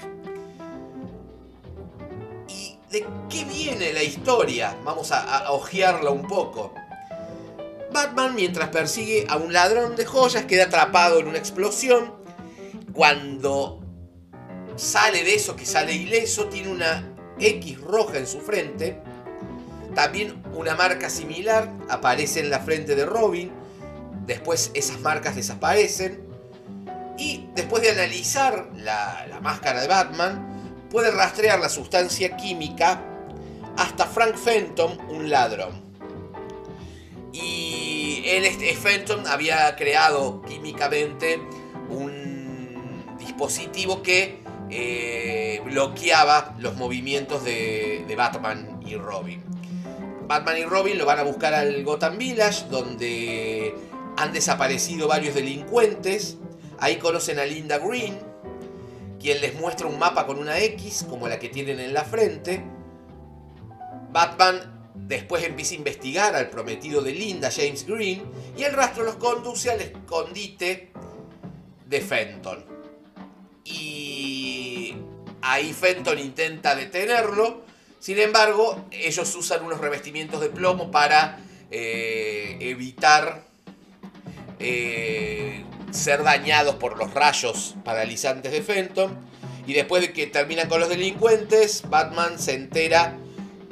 ¿Y 2.48 2.78
de 2.90 3.04
qué 3.28 3.44
viene 3.44 3.92
la 3.92 4.02
historia? 4.02 4.76
Vamos 4.84 5.10
a, 5.10 5.46
a 5.46 5.52
ojearla 5.52 6.10
un 6.10 6.26
poco. 6.26 6.72
Batman, 7.96 8.34
mientras 8.34 8.68
persigue 8.68 9.26
a 9.26 9.36
un 9.36 9.54
ladrón 9.54 9.96
de 9.96 10.04
joyas, 10.04 10.44
queda 10.44 10.64
atrapado 10.64 11.18
en 11.18 11.28
una 11.28 11.38
explosión. 11.38 12.14
Cuando 12.92 13.82
sale 14.76 15.24
de 15.24 15.34
eso, 15.34 15.56
que 15.56 15.64
sale 15.64 15.94
ileso, 15.94 16.46
tiene 16.48 16.68
una 16.68 17.16
X 17.38 17.80
roja 17.80 18.18
en 18.18 18.26
su 18.26 18.40
frente. 18.40 19.00
También 19.94 20.42
una 20.52 20.74
marca 20.74 21.08
similar 21.08 21.72
aparece 21.88 22.40
en 22.40 22.50
la 22.50 22.58
frente 22.58 22.94
de 22.96 23.06
Robin. 23.06 23.50
Después 24.26 24.72
esas 24.74 25.00
marcas 25.00 25.34
desaparecen. 25.34 26.22
Y 27.16 27.48
después 27.54 27.82
de 27.82 27.92
analizar 27.92 28.72
la, 28.76 29.26
máscara 29.40 29.80
de 29.80 29.88
Batman, 29.88 30.86
puede 30.90 31.10
rastrear 31.12 31.58
la 31.60 31.70
sustancia 31.70 32.36
química 32.36 33.02
hasta 33.78 34.04
Frank 34.04 34.36
Fenton, 34.36 34.98
un 35.08 35.30
ladrón. 35.30 35.85
Y 37.42 38.22
él, 38.24 38.44
este, 38.44 38.74
Fenton 38.74 39.26
había 39.26 39.76
creado 39.76 40.42
químicamente 40.42 41.40
un 41.90 43.16
dispositivo 43.18 44.02
que 44.02 44.40
eh, 44.70 45.60
bloqueaba 45.64 46.54
los 46.58 46.76
movimientos 46.76 47.44
de, 47.44 48.04
de 48.08 48.16
Batman 48.16 48.80
y 48.86 48.96
Robin. 48.96 49.42
Batman 50.26 50.56
y 50.58 50.64
Robin 50.64 50.98
lo 50.98 51.06
van 51.06 51.18
a 51.18 51.22
buscar 51.22 51.54
al 51.54 51.84
Gotham 51.84 52.18
Village, 52.18 52.66
donde 52.70 53.74
han 54.16 54.32
desaparecido 54.32 55.06
varios 55.06 55.34
delincuentes. 55.34 56.38
Ahí 56.78 56.96
conocen 56.96 57.38
a 57.38 57.44
Linda 57.44 57.78
Green, 57.78 58.18
quien 59.20 59.40
les 59.40 59.54
muestra 59.54 59.86
un 59.86 59.98
mapa 59.98 60.26
con 60.26 60.38
una 60.38 60.58
X, 60.58 61.06
como 61.08 61.28
la 61.28 61.38
que 61.38 61.48
tienen 61.48 61.80
en 61.80 61.92
la 61.92 62.04
frente. 62.04 62.64
Batman 64.10 64.75
después 65.06 65.44
empieza 65.44 65.74
a 65.74 65.78
investigar 65.78 66.34
al 66.34 66.50
prometido 66.50 67.02
de 67.02 67.12
Linda, 67.12 67.50
James 67.50 67.86
Green, 67.86 68.22
y 68.56 68.64
el 68.64 68.72
rastro 68.72 69.04
los 69.04 69.16
conduce 69.16 69.70
al 69.70 69.80
escondite 69.80 70.90
de 71.86 72.00
Fenton. 72.00 72.64
Y 73.64 74.94
ahí 75.42 75.72
Fenton 75.72 76.18
intenta 76.18 76.74
detenerlo, 76.74 77.64
sin 77.98 78.18
embargo, 78.18 78.84
ellos 78.90 79.34
usan 79.34 79.64
unos 79.64 79.80
revestimientos 79.80 80.40
de 80.40 80.48
plomo 80.48 80.90
para 80.90 81.40
eh, 81.70 82.56
evitar 82.60 83.42
eh, 84.60 85.64
ser 85.90 86.22
dañados 86.22 86.76
por 86.76 86.96
los 86.98 87.12
rayos 87.14 87.74
paralizantes 87.84 88.52
de 88.52 88.62
Fenton. 88.62 89.16
Y 89.66 89.72
después 89.72 90.02
de 90.02 90.12
que 90.12 90.28
terminan 90.28 90.68
con 90.68 90.78
los 90.78 90.88
delincuentes, 90.88 91.82
Batman 91.88 92.38
se 92.38 92.54
entera 92.54 93.16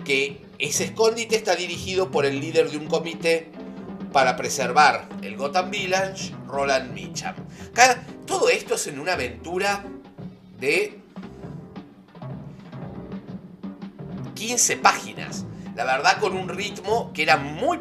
que 0.05 0.44
ese 0.65 0.85
escondite 0.85 1.37
está 1.37 1.55
dirigido 1.55 2.11
por 2.11 2.25
el 2.25 2.41
líder 2.41 2.71
de 2.71 2.79
un 2.79 2.87
comité 2.87 3.51
para 4.13 4.35
preservar 4.35 5.07
el 5.23 5.37
Gotham 5.37 5.71
Village, 5.71 6.35
Roland 6.47 6.93
Mitcham. 6.93 7.35
todo 8.27 8.49
esto 8.49 8.77
es 8.77 8.87
en 8.87 8.99
una 8.99 9.13
aventura 9.13 9.85
de 10.59 10.99
15 14.35 14.77
páginas. 14.79 15.45
La 15.75 15.85
verdad 15.85 16.19
con 16.19 16.35
un 16.35 16.49
ritmo 16.49 17.13
que 17.13 17.25
era 17.25 17.37
muy, 17.37 17.81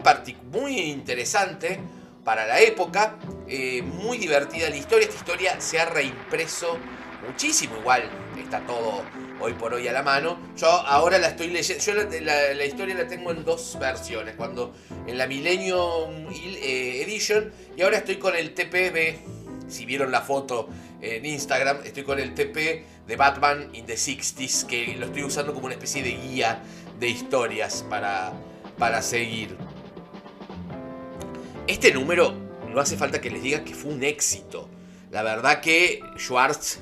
muy 0.51 0.79
interesante 0.81 1.79
para 2.25 2.45
la 2.45 2.59
época, 2.59 3.17
eh, 3.47 3.81
muy 3.81 4.17
divertida 4.17 4.69
la 4.69 4.75
historia. 4.75 5.07
Esta 5.07 5.17
historia 5.17 5.61
se 5.61 5.79
ha 5.79 5.85
reimpreso 5.85 6.77
muchísimo, 7.25 7.77
igual 7.77 8.09
está 8.37 8.59
todo 8.65 9.03
hoy 9.43 9.53
por 9.53 9.73
hoy 9.73 9.87
a 9.87 9.91
la 9.91 10.03
mano. 10.03 10.37
Yo 10.55 10.67
ahora 10.67 11.17
la 11.17 11.27
estoy 11.27 11.47
leyendo, 11.47 11.83
yo 11.83 11.93
la, 11.93 12.65
historia 12.65 12.95
la 12.95 13.07
tengo 13.07 13.31
en 13.31 13.43
dos 13.43 13.77
versiones, 13.79 14.35
cuando 14.35 14.73
en 15.05 15.17
la 15.17 15.27
Millennium 15.27 16.27
eh, 16.31 17.03
Edition 17.03 17.51
y 17.75 17.81
ahora 17.81 17.97
estoy 17.97 18.17
con 18.17 18.35
el 18.35 18.53
TPB, 18.53 19.69
si 19.69 19.85
vieron 19.85 20.11
la 20.11 20.21
foto 20.21 20.69
en 21.01 21.25
Instagram, 21.25 21.79
estoy 21.83 22.03
con 22.03 22.19
el 22.19 22.33
TP 22.33 22.85
de 23.05 23.15
Batman 23.17 23.69
in 23.73 23.85
the 23.85 23.95
60s, 23.95 24.65
que 24.65 24.95
lo 24.97 25.07
estoy 25.07 25.23
usando 25.23 25.53
como 25.53 25.65
una 25.65 25.75
especie 25.75 26.01
de 26.01 26.11
guía 26.11 26.63
de 26.97 27.09
historias 27.09 27.85
para, 27.89 28.31
para 28.77 29.01
seguir. 29.01 29.57
Este 31.67 31.93
número, 31.93 32.33
no 32.69 32.79
hace 32.79 32.95
falta 32.95 33.19
que 33.19 33.29
les 33.29 33.43
diga 33.43 33.65
que 33.65 33.75
fue 33.75 33.91
un 33.91 34.03
éxito. 34.03 34.69
La 35.11 35.23
verdad 35.23 35.59
que 35.59 36.01
Schwartz 36.17 36.79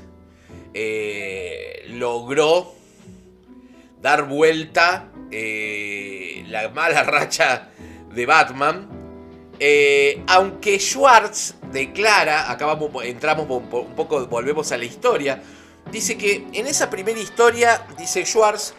eh, 0.73 1.85
logró 1.89 2.73
dar 4.01 4.27
vuelta 4.27 5.11
eh, 5.31 6.43
la 6.47 6.69
mala 6.69 7.03
racha 7.17 7.69
de 8.13 8.25
Batman. 8.25 8.89
Eh, 9.59 10.23
aunque 10.27 10.79
Schwartz 10.79 11.55
declara, 11.71 12.51
acabamos, 12.51 13.05
entramos 13.05 13.47
un 13.49 13.95
poco, 13.95 14.25
volvemos 14.27 14.71
a 14.71 14.77
la 14.77 14.85
historia, 14.85 15.41
dice 15.91 16.17
que 16.17 16.47
en 16.53 16.65
esa 16.65 16.89
primera 16.89 17.19
historia, 17.19 17.85
dice 17.95 18.25
Schwartz, 18.25 18.73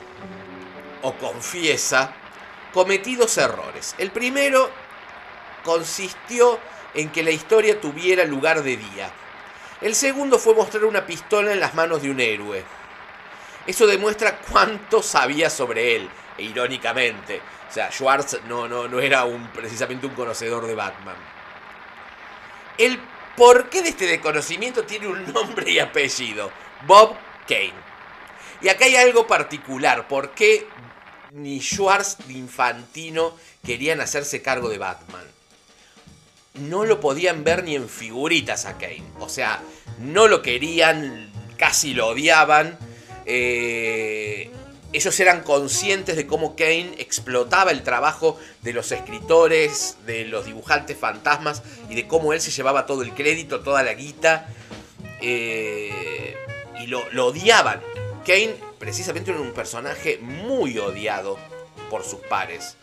o 1.03 1.13
confiesa, 1.15 2.13
cometí 2.73 3.15
dos 3.15 3.39
errores. 3.39 3.95
El 3.99 4.11
primero 4.11 4.71
consistió 5.65 6.59
en 6.95 7.11
que 7.11 7.23
la 7.23 7.31
historia 7.31 7.81
tuviera 7.81 8.25
lugar 8.25 8.63
de 8.63 8.77
día. 8.77 9.13
El 9.83 9.97
segundo 9.97 10.39
fue 10.39 10.55
mostrar 10.55 10.85
una 10.85 11.05
pistola 11.05 11.53
en 11.53 11.59
las 11.59 11.75
manos 11.75 12.03
de 12.03 12.11
un 12.11 12.21
héroe. 12.21 12.63
Eso 13.67 13.87
demuestra 13.87 14.39
cuánto 14.39 15.03
sabía 15.03 15.51
sobre 15.51 15.97
él, 15.97 16.09
e 16.39 16.45
irónicamente. 16.45 17.41
O 17.69 17.73
sea, 17.73 17.91
Schwartz 17.91 18.41
no, 18.49 18.69
no, 18.69 18.87
no 18.87 19.01
era 19.01 19.25
precisamente 19.53 20.07
un 20.07 20.15
conocedor 20.15 20.67
de 20.67 20.77
Batman. 20.77 21.17
El 22.79 23.01
porqué 23.37 23.83
de 23.83 23.89
este 23.89 24.07
desconocimiento 24.07 24.85
tiene 24.85 25.09
un 25.09 25.33
nombre 25.33 25.69
y 25.69 25.81
apellido. 25.81 26.53
Bob 26.87 27.17
Kane. 27.49 27.73
Y 28.61 28.69
acá 28.69 28.85
hay 28.85 28.95
algo 28.95 29.27
particular. 29.27 30.07
¿Por 30.07 30.31
qué 30.31 30.69
ni 31.33 31.61
Schwartz 31.61 32.19
ni 32.29 32.39
Infantino 32.39 33.37
querían 33.65 34.01
hacerse 34.01 34.43
cargo 34.43 34.69
de 34.69 34.79
Batman? 34.79 35.42
No 36.55 36.85
lo 36.85 37.01
podían 37.01 37.45
ver 37.45 37.65
ni 37.65 37.75
en 37.75 37.89
figuritas 37.89 38.67
a 38.67 38.79
Kane. 38.79 39.05
O 39.19 39.29
sea, 39.29 39.63
no 39.99 40.29
lo 40.29 40.43
querían, 40.43 41.31
casi 41.57 41.95
lo 41.95 42.09
odiaban. 42.09 42.79
Eh, 43.25 44.51
ellos 44.93 45.19
eran 45.21 45.43
conscientes 45.43 46.17
de 46.17 46.27
cómo 46.27 46.55
Kane 46.55 46.93
explotaba 46.99 47.71
el 47.71 47.83
trabajo 47.83 48.39
de 48.61 48.75
los 48.75 48.93
escritores, 48.93 49.97
de 50.05 50.27
los 50.27 50.45
dibujantes 50.45 50.99
fantasmas 50.99 51.63
y 51.89 51.95
de 51.95 52.07
cómo 52.07 52.35
él 52.35 52.41
se 52.41 52.51
llevaba 52.51 52.85
todo 52.85 53.03
el 53.03 53.15
crédito, 53.15 53.61
toda 53.61 53.83
la 53.83 53.95
guita. 53.95 54.49
Eh, 55.23 56.37
y 56.81 56.87
lo, 56.89 57.27
odiaban. 57.27 57.81
Kane 58.27 58.55
precisamente 58.79 59.31
era 59.31 59.41
un 59.41 59.53
personaje 59.53 60.19
muy 60.19 60.79
odiado 60.79 61.39
por 61.89 62.05
sus 62.05 62.21
pares. 62.21 62.77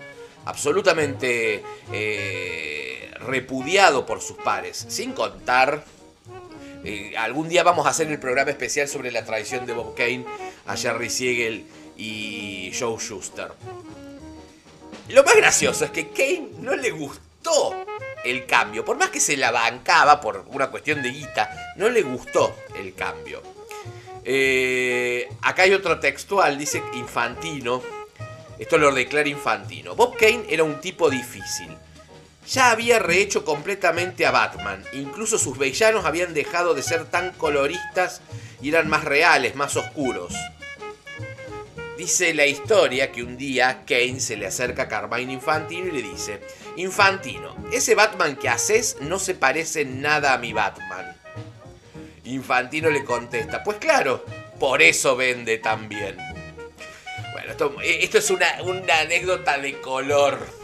Absolutamente... 0.46 1.64
Eh, 1.94 3.09
repudiado 3.20 4.06
por 4.06 4.22
sus 4.22 4.38
pares, 4.38 4.86
sin 4.90 5.14
contar... 5.14 5.84
Eh, 6.86 7.14
algún 7.18 7.50
día 7.50 7.64
vamos 7.64 7.86
a 7.86 7.90
hacer 7.90 8.10
el 8.10 8.20
programa 8.20 8.52
especial 8.52 8.88
sobre 8.88 9.12
la 9.12 9.26
traición 9.26 9.66
de 9.66 9.74
Bob 9.74 9.96
Kane 9.96 10.24
a 10.66 10.78
Jerry 10.78 11.10
Siegel 11.10 11.66
y 11.98 12.72
Joe 12.78 12.98
Schuster. 12.98 13.52
Lo 15.10 15.24
más 15.24 15.36
gracioso 15.36 15.84
es 15.84 15.92
que 15.92 16.08
Kane 16.10 16.52
no 16.60 16.76
le 16.78 16.92
gustó 16.92 17.76
el 18.24 18.46
cambio, 18.46 18.86
por 18.86 18.98
más 18.98 19.10
que 19.10 19.20
se 19.20 19.36
la 19.36 19.52
bancaba 19.52 20.22
por 20.22 20.46
una 20.48 20.70
cuestión 20.72 21.02
de 21.02 21.10
guita, 21.10 21.74
no 21.76 21.90
le 21.90 22.02
gustó 22.02 22.56
el 22.78 22.94
cambio. 22.94 23.42
Eh, 24.24 25.28
acá 25.42 25.64
hay 25.64 25.74
otro 25.74 26.00
textual, 26.00 26.58
dice 26.58 26.82
Infantino. 26.94 27.82
Esto 28.58 28.78
lo 28.78 28.94
declara 28.94 29.28
Infantino. 29.28 29.96
Bob 29.96 30.16
Kane 30.18 30.46
era 30.50 30.64
un 30.64 30.80
tipo 30.80 31.10
difícil 31.10 31.70
ya 32.52 32.72
había 32.72 33.00
rehecho 33.00 33.46
completamente 33.46 34.26
a 34.26 34.32
Batman. 34.32 34.84
Incluso 34.94 35.38
sus 35.38 35.58
villanos 35.58 36.06
habían 36.06 36.34
dejado 36.34 36.74
de 36.74 36.82
ser 36.82 37.06
tan 37.06 37.32
coloristas 37.32 38.22
y 38.62 38.70
eran 38.70 38.90
más 38.90 39.06
reales, 39.06 39.56
más 39.56 39.76
oscuros. 39.76 40.34
Dice 41.98 42.34
la 42.34 42.46
historia 42.46 43.12
que 43.12 43.24
un 43.24 43.38
día 43.38 43.84
Kane 43.86 44.20
se 44.20 44.38
le 44.38 44.48
acerca 44.48 44.84
a 44.84 44.88
Carmine 44.88 45.34
Infantino 45.34 45.88
y 45.88 45.92
le 45.92 46.02
dice, 46.02 46.40
Infantino, 46.78 47.56
ese 47.74 47.94
Batman 47.94 48.38
que 48.38 48.50
haces 48.50 48.98
no 49.02 49.20
se 49.20 49.36
parece 49.36 49.84
nada 49.86 50.34
a 50.34 50.38
mi 50.38 50.54
Batman. 50.54 51.16
Infantino 52.24 52.90
le 52.90 53.04
contesta, 53.04 53.64
pues 53.64 53.78
claro, 53.78 54.24
por 54.60 54.82
eso 54.82 55.16
vende 55.16 55.58
tan 55.58 55.90
bien. 55.90 56.16
Bueno, 57.34 57.52
esto, 57.52 58.18
es 58.18 58.30
una 58.32 59.02
anécdota 59.02 59.58
de 59.58 59.82
color 59.82 60.59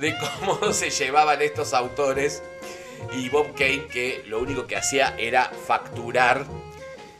de 0.00 0.16
cómo 0.18 0.72
se 0.72 0.90
llevaban 0.90 1.42
estos 1.42 1.74
autores 1.74 2.42
y 3.12 3.28
Bob 3.28 3.54
Kane 3.54 3.86
que 3.86 4.24
lo 4.26 4.40
único 4.40 4.66
que 4.66 4.76
hacía 4.76 5.14
era 5.18 5.50
facturar 5.66 6.46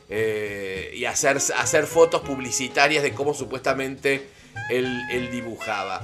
eh, 0.09 0.91
y 0.95 1.05
hacer, 1.05 1.39
hacer 1.57 1.87
fotos 1.87 2.23
publicitarias 2.23 3.03
de 3.03 3.13
cómo 3.13 3.33
supuestamente 3.33 4.29
él, 4.69 5.31
dibujaba. 5.31 6.03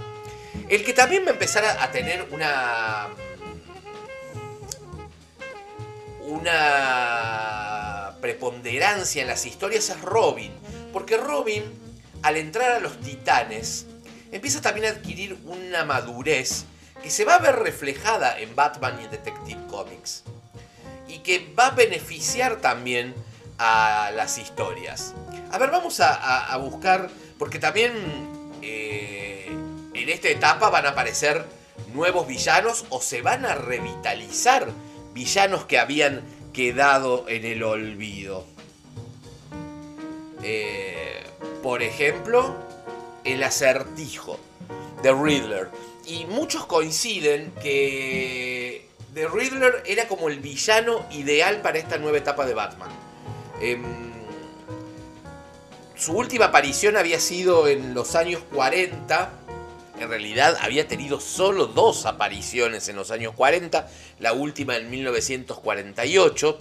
El 0.69 0.85
que 0.85 0.93
también 0.93 1.25
me 1.25 1.33
empezara 1.33 1.83
a 1.83 1.91
tener 1.91 2.27
una... 2.31 3.09
una 6.23 8.17
preponderancia 8.21 9.23
en 9.23 9.29
las 9.29 9.47
historias 9.47 9.91
es 9.91 10.01
Robin. 10.03 10.53
Porque 10.93 11.17
Robin, 11.17 11.65
al 12.23 12.37
entrar 12.37 12.73
a 12.73 12.81
los 12.81 13.01
titanes, 13.01 13.87
empieza 14.37 14.61
también 14.61 14.87
a 14.87 14.90
adquirir 14.90 15.38
una 15.44 15.85
madurez 15.85 16.64
que 17.03 17.11
se 17.11 17.25
va 17.25 17.37
a 17.37 17.38
ver 17.38 17.57
reflejada 17.57 18.38
en 18.38 18.55
Batman 18.55 18.99
y 19.03 19.09
Detective 19.09 19.61
Comics. 19.68 20.25
Y 21.09 21.20
que 21.20 21.53
va 21.59 21.68
a 21.68 21.70
beneficiar 21.70 22.57
también 22.57 23.14
a 23.59 24.11
las 24.14 24.38
historias. 24.38 25.14
A 25.51 25.59
ver, 25.59 25.70
vamos 25.70 26.01
a, 26.01 26.57
buscar, 26.59 27.09
porque 27.38 27.59
también 27.59 27.92
eh, 28.61 29.49
en 29.94 30.09
esta 30.09 30.29
etapa 30.29 30.68
van 30.68 30.87
a 30.87 30.90
aparecer 30.90 31.44
nuevos 31.94 32.27
villanos 32.27 32.85
o 32.90 33.01
se 33.01 33.22
van 33.22 33.46
a 33.46 33.55
revitalizar 33.55 34.68
villanos 35.14 35.64
que 35.64 35.79
habían 35.79 36.22
quedado 36.53 37.27
en 37.29 37.44
el 37.44 37.62
olvido. 37.62 38.44
Eh, 40.42 41.25
por 41.62 41.83
ejemplo, 41.83 42.66
el 43.27 43.43
acertijo 43.43 44.39
de 45.03 45.12
Riddler. 45.12 45.69
Y 46.07 46.25
muchos 46.27 46.67
coinciden 46.67 47.53
que 47.61 48.89
The 49.12 49.29
Riddler 49.29 49.83
era 49.87 50.07
como 50.09 50.29
el 50.29 50.39
villano 50.41 51.05
ideal 51.11 51.61
para 51.61 51.79
esta 51.79 51.99
nueva 51.99 52.19
etapa 52.19 52.47
de 52.47 52.55
Batman. 52.55 52.91
Em, 53.61 53.83
su 55.97 56.12
última 56.12 56.47
aparición 56.47 56.97
había 56.97 57.19
sido 57.19 57.67
en 57.67 57.95
los 57.95 58.15
años 58.15 58.43
40. 58.55 59.31
En 59.99 60.09
realidad 60.09 60.57
había 60.61 60.87
tenido 60.87 61.21
solo 61.21 61.67
dos 61.67 62.07
apariciones 62.07 62.89
en 62.89 62.97
los 62.97 63.11
años 63.11 63.35
40, 63.35 63.89
la 64.21 64.33
última 64.35 64.77
en 64.77 64.91
1948. 64.91 66.59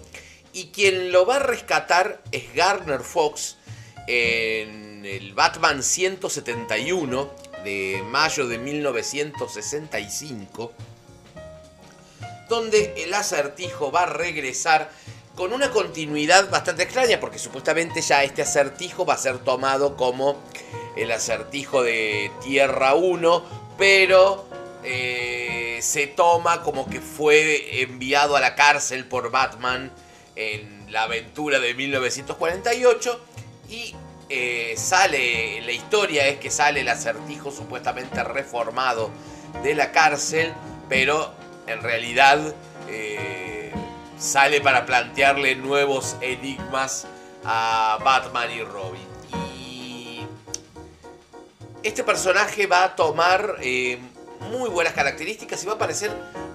Y 0.54 0.68
quien 0.68 1.12
lo 1.12 1.26
va 1.26 1.36
a 1.36 1.40
rescatar 1.40 2.24
es 2.32 2.54
Garner 2.54 3.02
Fox 3.02 3.58
en 4.08 4.85
el 5.06 5.34
Batman 5.34 5.84
171 5.84 7.30
de 7.64 8.04
mayo 8.10 8.48
de 8.48 8.58
1965, 8.58 10.72
donde 12.50 12.96
el 12.98 13.14
acertijo 13.14 13.92
va 13.92 14.04
a 14.04 14.08
regresar 14.08 14.90
con 15.36 15.54
una 15.54 15.72
continuidad 15.72 16.50
bastante 16.50 16.84
extraña, 16.84 17.20
porque 17.20 17.40
supuestamente 17.40 18.02
ya 18.02 18.24
este 18.24 18.42
acertijo 18.42 19.06
va 19.06 19.16
a 19.16 19.18
ser 19.18 19.40
tomado 19.40 19.96
como 19.96 20.42
el 20.96 21.12
acertijo 21.12 21.84
de 21.84 22.32
Tierra 22.44 22.96
1, 22.96 23.44
pero 23.78 24.48
eh, 24.84 25.80
se 25.82 26.08
toma 26.08 26.64
como 26.64 26.90
que 26.90 27.02
fue 27.02 27.82
enviado 27.82 28.36
a 28.36 28.40
la 28.40 28.56
cárcel 28.56 29.06
por 29.06 29.30
Batman 29.30 29.92
en 30.36 30.92
la 30.92 31.04
aventura 31.04 31.60
de 31.60 31.74
1948 31.74 33.26
y 33.70 33.96
eh, 34.30 34.74
sale, 34.78 35.62
la 35.62 35.72
historia 35.72 36.28
es 36.28 36.38
que 36.38 36.50
sale 36.50 36.82
el 36.82 36.90
acertijo 36.90 37.52
supuestamente 37.52 38.24
reformado 38.24 39.12
de 39.64 39.76
la 39.76 39.92
cárcel, 39.92 40.54
pero 40.90 41.34
en 41.68 41.82
realidad... 41.82 42.54
Eh, 42.88 43.56
sale 44.18 44.62
para 44.62 44.86
plantearle 44.86 45.56
nuevos 45.56 46.16
enigmas 46.22 47.08
a 47.44 48.00
Batman 48.04 48.50
y 48.52 48.62
Robin. 48.62 49.08
Y 49.60 50.22
este 51.84 52.04
personaje 52.04 52.68
va 52.68 52.86
a 52.86 52.96
tomar 52.96 53.58
eh, 53.62 54.00
muy 54.52 54.70
buenas 54.70 54.94
características 54.94 55.64
y 55.64 55.68
va 55.68 55.74
a 55.74 55.78
parecer, 55.78 56.12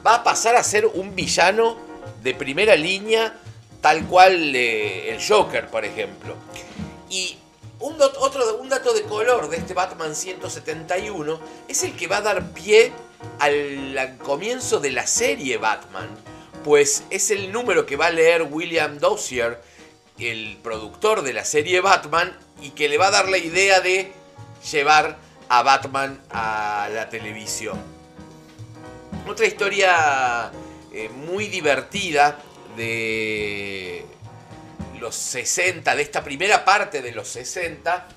va 0.07 0.17
a 0.17 0.25
pasar 0.25 0.57
a 0.57 0.63
ser 0.63 0.87
un 0.87 1.15
villano 1.15 1.77
de 2.23 2.35
primera 2.35 2.77
línea, 2.77 3.35
tal 3.81 4.05
cual 4.07 4.55
el 4.55 5.19
Joker, 5.23 5.69
por 5.69 5.85
ejemplo. 5.85 6.35
Otro, 8.01 8.57
un 8.57 8.69
dato 8.69 8.95
de 8.95 9.03
color 9.03 9.49
de 9.51 9.59
este 9.59 9.75
Batman 9.75 10.15
171 10.15 11.41
es 11.69 11.83
el 11.83 11.97
que 11.97 12.07
va 12.07 12.19
a 12.19 12.23
dar 12.23 12.53
pie 12.53 12.93
al 13.39 14.17
comienzo 14.19 14.81
de 14.81 14.91
la 14.91 15.07
serie 15.07 15.59
Batman 15.59 16.09
pues 16.65 17.05
es 17.11 17.31
el 17.31 17.53
número 17.53 17.87
que 17.87 17.97
va 17.97 18.07
a 18.07 18.11
leer 18.11 18.43
William 18.43 18.99
Dozier, 18.99 19.61
el 20.19 20.59
productor 20.63 21.23
de 21.23 21.33
la 21.33 21.45
serie 21.45 21.81
Batman, 21.81 22.37
y 22.61 22.71
que 22.71 22.89
le 22.89 22.99
va 22.99 23.09
a 23.09 23.11
dar 23.11 23.29
la 23.29 23.39
idea 23.39 23.81
de 23.81 24.13
llevar 24.71 25.19
a 25.49 25.63
Batman 25.63 26.21
a 26.31 26.89
la 26.93 27.09
televisión. 27.09 27.81
Otra 29.27 29.47
historia 29.47 30.53
eh, 30.93 31.09
muy 31.09 31.47
divertida 31.47 32.39
de 32.77 34.05
los 35.01 35.17
60, 35.17 35.97
de 35.97 36.03
esta 36.03 36.23
primera 36.23 36.65
parte 36.65 37.03
de 37.03 37.13
los 37.13 37.29
60, 37.29 38.09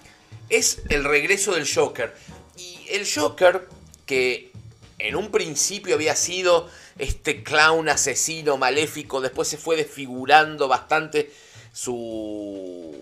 es 0.49 0.81
el 0.89 1.03
regreso 1.03 1.53
del 1.53 1.67
Joker. 1.67 2.13
Y 2.57 2.87
el 2.89 3.07
Joker, 3.09 3.67
que 4.05 4.51
en 4.99 5.15
un 5.15 5.31
principio 5.31 5.95
había 5.95 6.15
sido 6.15 6.69
este 6.97 7.43
clown 7.43 7.89
asesino 7.89 8.57
maléfico, 8.57 9.21
después 9.21 9.47
se 9.47 9.57
fue 9.57 9.75
desfigurando 9.75 10.67
bastante 10.67 11.31
su, 11.71 12.95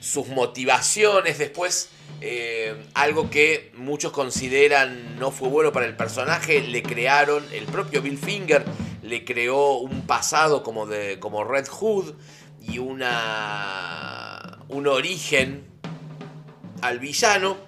sus 0.00 0.28
motivaciones, 0.28 1.38
después 1.38 1.88
eh, 2.20 2.74
algo 2.94 3.28
que 3.28 3.72
muchos 3.74 4.12
consideran 4.12 5.18
no 5.18 5.30
fue 5.30 5.48
bueno 5.48 5.72
para 5.72 5.86
el 5.86 5.96
personaje, 5.96 6.60
le 6.60 6.82
crearon, 6.82 7.44
el 7.52 7.64
propio 7.64 8.00
Bill 8.00 8.18
Finger 8.18 8.64
le 9.04 9.24
creó 9.24 9.76
un 9.76 10.06
pasado 10.06 10.62
como, 10.62 10.86
de, 10.86 11.18
como 11.20 11.44
Red 11.44 11.68
Hood 11.68 12.14
y 12.62 12.78
una, 12.78 14.58
un 14.68 14.86
origen 14.86 15.66
al 16.80 16.98
villano. 16.98 17.58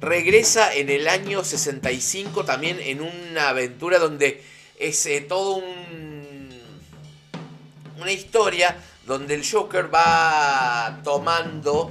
Regresa 0.00 0.74
en 0.74 0.88
el 0.88 1.06
año 1.06 1.44
65 1.44 2.46
también 2.46 2.78
en 2.80 3.02
una 3.02 3.50
aventura 3.50 3.98
donde 3.98 4.42
es 4.78 5.04
eh, 5.04 5.20
todo 5.20 5.56
un, 5.56 6.48
una 8.00 8.12
historia 8.12 8.78
donde 9.06 9.34
el 9.34 9.46
Joker 9.46 9.94
va 9.94 11.02
tomando 11.04 11.90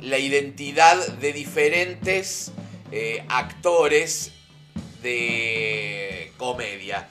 la 0.00 0.18
identidad 0.18 1.06
de 1.18 1.32
diferentes 1.32 2.50
eh, 2.90 3.24
actores 3.28 4.32
de 5.04 6.32
comedia. 6.36 7.08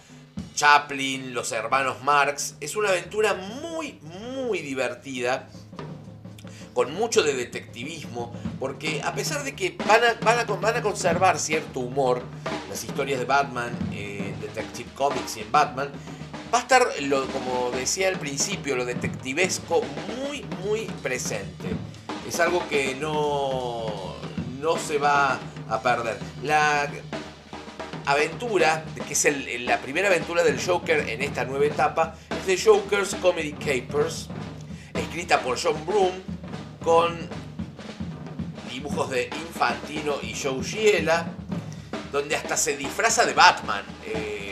Chaplin, 0.53 1.34
los 1.34 1.51
hermanos 1.53 2.03
Marx. 2.03 2.56
Es 2.60 2.75
una 2.75 2.89
aventura 2.89 3.34
muy, 3.34 3.99
muy 4.01 4.60
divertida 4.60 5.47
con 6.73 6.93
mucho 6.93 7.21
de 7.21 7.36
detectivismo, 7.36 8.34
porque 8.60 9.01
a 9.03 9.13
pesar 9.13 9.43
de 9.43 9.56
que 9.56 9.77
van 9.86 10.01
a, 10.03 10.56
van 10.56 10.75
a, 10.75 10.82
conservar 10.82 11.38
cierto 11.38 11.82
humor, 11.82 12.23
las 12.67 12.84
historias 12.84 13.19
de 13.19 13.25
Batman, 13.25 13.71
en 13.91 14.39
Detective 14.41 14.89
Comics 14.95 15.38
y 15.38 15.41
en 15.41 15.51
Batman, 15.51 15.91
va 16.51 16.58
a 16.58 16.62
estar, 16.62 16.88
lo, 17.01 17.27
como 17.27 17.69
decía 17.71 18.08
al 18.08 18.17
principio, 18.17 18.75
lo 18.75 18.86
detectivesco 18.86 19.84
muy, 20.17 20.43
muy 20.63 20.86
presente. 21.03 21.69
Es 22.27 22.39
algo 22.39 22.67
que 22.69 22.95
no, 22.95 24.15
no 24.60 24.77
se 24.77 24.97
va 24.97 25.39
a 25.69 25.82
perder. 25.84 26.17
La 26.41 26.89
aventura, 28.05 28.85
que 29.07 29.13
es 29.13 29.61
la 29.61 29.79
primera 29.79 30.07
aventura 30.07 30.43
del 30.43 30.63
Joker 30.63 31.09
en 31.09 31.21
esta 31.21 31.45
nueva 31.45 31.65
etapa, 31.65 32.15
es 32.29 32.45
de 32.45 32.57
Joker's 32.57 33.15
Comedy 33.15 33.53
Capers, 33.53 34.29
escrita 34.93 35.41
por 35.41 35.59
John 35.61 35.85
Broome 35.85 36.21
con 36.83 37.29
dibujos 38.71 39.09
de 39.09 39.29
Infantino 39.47 40.15
y 40.21 40.35
Joe 40.35 40.63
Giela, 40.63 41.27
donde 42.11 42.35
hasta 42.35 42.57
se 42.57 42.77
disfraza 42.77 43.25
de 43.25 43.33
Batman. 43.33 43.83
Eh, 44.05 44.43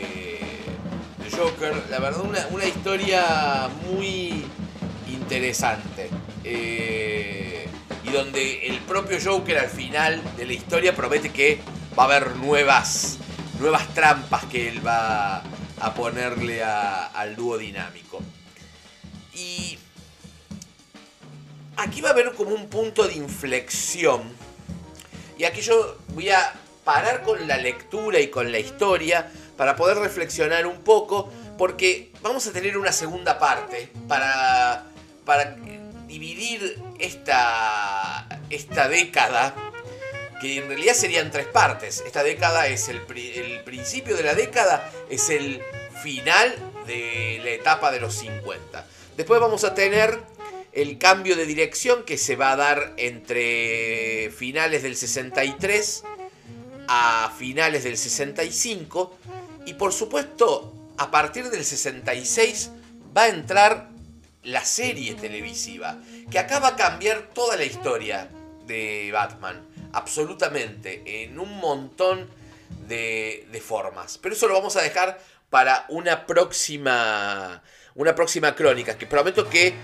Joker, 1.36 1.74
la 1.90 1.98
verdad, 1.98 2.22
una, 2.50 2.64
historia 2.64 3.68
muy 3.90 4.44
interesante. 5.08 6.10
Eh, 6.44 7.66
y 8.04 8.10
donde 8.10 8.66
el 8.66 8.78
propio 8.80 9.18
Joker 9.22 9.58
al 9.58 9.68
final 9.68 10.20
de 10.36 10.44
la 10.44 10.52
historia 10.52 10.94
promete 10.94 11.30
que 11.30 11.60
va 11.98 12.04
a 12.04 12.06
haber 12.06 12.36
nuevas, 12.36 13.18
nuevas 13.62 13.94
trampas 13.94 14.44
que 14.46 14.68
él 14.68 14.84
va 14.86 15.42
a 15.80 15.94
ponerle 15.94 16.62
al 16.62 17.36
dúo 17.36 17.56
dinámico. 17.56 18.20
Y 19.34 19.78
aquí 21.76 22.00
va 22.00 22.10
a 22.10 22.12
haber 22.12 22.32
como 22.32 22.54
un 22.54 22.68
punto 22.68 23.06
de 23.06 23.14
inflexión. 23.14 24.22
Y 25.38 25.44
aquí 25.44 25.60
yo 25.60 25.96
voy 26.08 26.30
a 26.30 26.52
parar 26.84 27.22
con 27.22 27.46
la 27.46 27.56
lectura 27.56 28.18
y 28.18 28.28
con 28.28 28.50
la 28.50 28.58
historia 28.58 29.30
para 29.56 29.76
poder 29.76 29.98
reflexionar 29.98 30.66
un 30.66 30.82
poco, 30.82 31.30
porque 31.56 32.10
vamos 32.20 32.46
a 32.46 32.52
tener 32.52 32.76
una 32.76 32.92
segunda 32.92 33.38
parte 33.38 33.92
para, 34.08 34.86
para 35.24 35.56
dividir 36.08 36.82
esta, 36.98 38.26
esta 38.50 38.88
década, 38.88 39.54
que 40.42 40.58
en 40.58 40.66
realidad 40.66 40.94
serían 40.94 41.30
tres 41.30 41.46
partes. 41.46 42.02
Esta 42.04 42.24
década 42.24 42.66
es 42.66 42.88
el, 42.88 43.00
principio 43.64 44.16
de 44.16 44.24
la 44.24 44.34
década, 44.34 44.92
es 45.08 45.30
el 45.30 45.62
final 46.02 46.52
de 46.84 47.40
la 47.44 47.50
etapa 47.50 47.92
de 47.92 48.00
los 48.00 48.12
50. 48.16 48.84
Después 49.16 49.40
vamos 49.40 49.62
a 49.62 49.72
tener 49.72 50.18
el 50.72 50.98
cambio 50.98 51.36
de 51.36 51.46
dirección 51.46 52.02
que 52.02 52.18
se 52.18 52.34
va 52.34 52.52
a 52.52 52.56
dar 52.56 52.92
entre 52.96 54.32
finales 54.36 54.82
del 54.82 54.96
63 54.96 56.02
a 56.88 57.32
finales 57.38 57.84
del 57.84 57.96
65 57.96 59.16
y 59.66 59.74
por 59.74 59.92
supuesto 59.92 60.74
a 60.96 61.10
partir 61.12 61.50
del 61.50 61.64
66 61.64 62.70
va 63.16 63.24
a 63.24 63.28
entrar 63.28 63.90
la 64.42 64.64
serie 64.64 65.14
televisiva 65.14 65.98
que 66.30 66.40
acaba 66.40 66.68
a 66.68 66.76
cambiar 66.76 67.28
toda 67.32 67.56
la 67.56 67.64
historia 67.64 68.28
de 68.66 69.10
Batman 69.12 69.71
absolutamente 69.92 71.24
en 71.24 71.38
un 71.38 71.58
montón 71.58 72.28
de, 72.88 73.62
formas 73.64 74.18
pero 74.18 74.34
eso 74.34 74.48
lo 74.48 74.54
vamos 74.54 74.76
a 74.76 74.82
dejar 74.82 75.20
para 75.50 75.86
una 75.88 76.26
próxima 76.26 77.62
una 77.94 78.14
próxima 78.14 78.54
crónica 78.54 78.96
que 78.96 79.06
prometo 79.06 79.48
que 79.48 79.74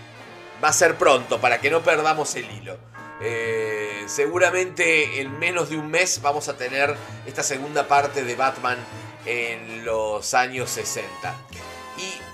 va 0.62 0.68
a 0.68 0.72
ser 0.72 0.96
pronto 0.96 1.40
para 1.40 1.60
que 1.60 1.70
no 1.70 1.82
perdamos 1.82 2.34
el 2.34 2.50
hilo. 2.50 2.78
Eh, 3.20 4.04
seguramente 4.06 5.20
en 5.20 5.38
menos 5.38 5.70
de 5.70 5.76
un 5.76 5.90
mes 5.90 6.20
vamos 6.22 6.48
a 6.48 6.56
tener 6.56 6.94
esta 7.26 7.42
segunda 7.42 7.88
parte 7.88 8.22
de 8.22 8.36
Batman 8.36 8.78
en 9.26 9.84
los 9.84 10.34
años 10.34 10.70
60. 10.70 11.34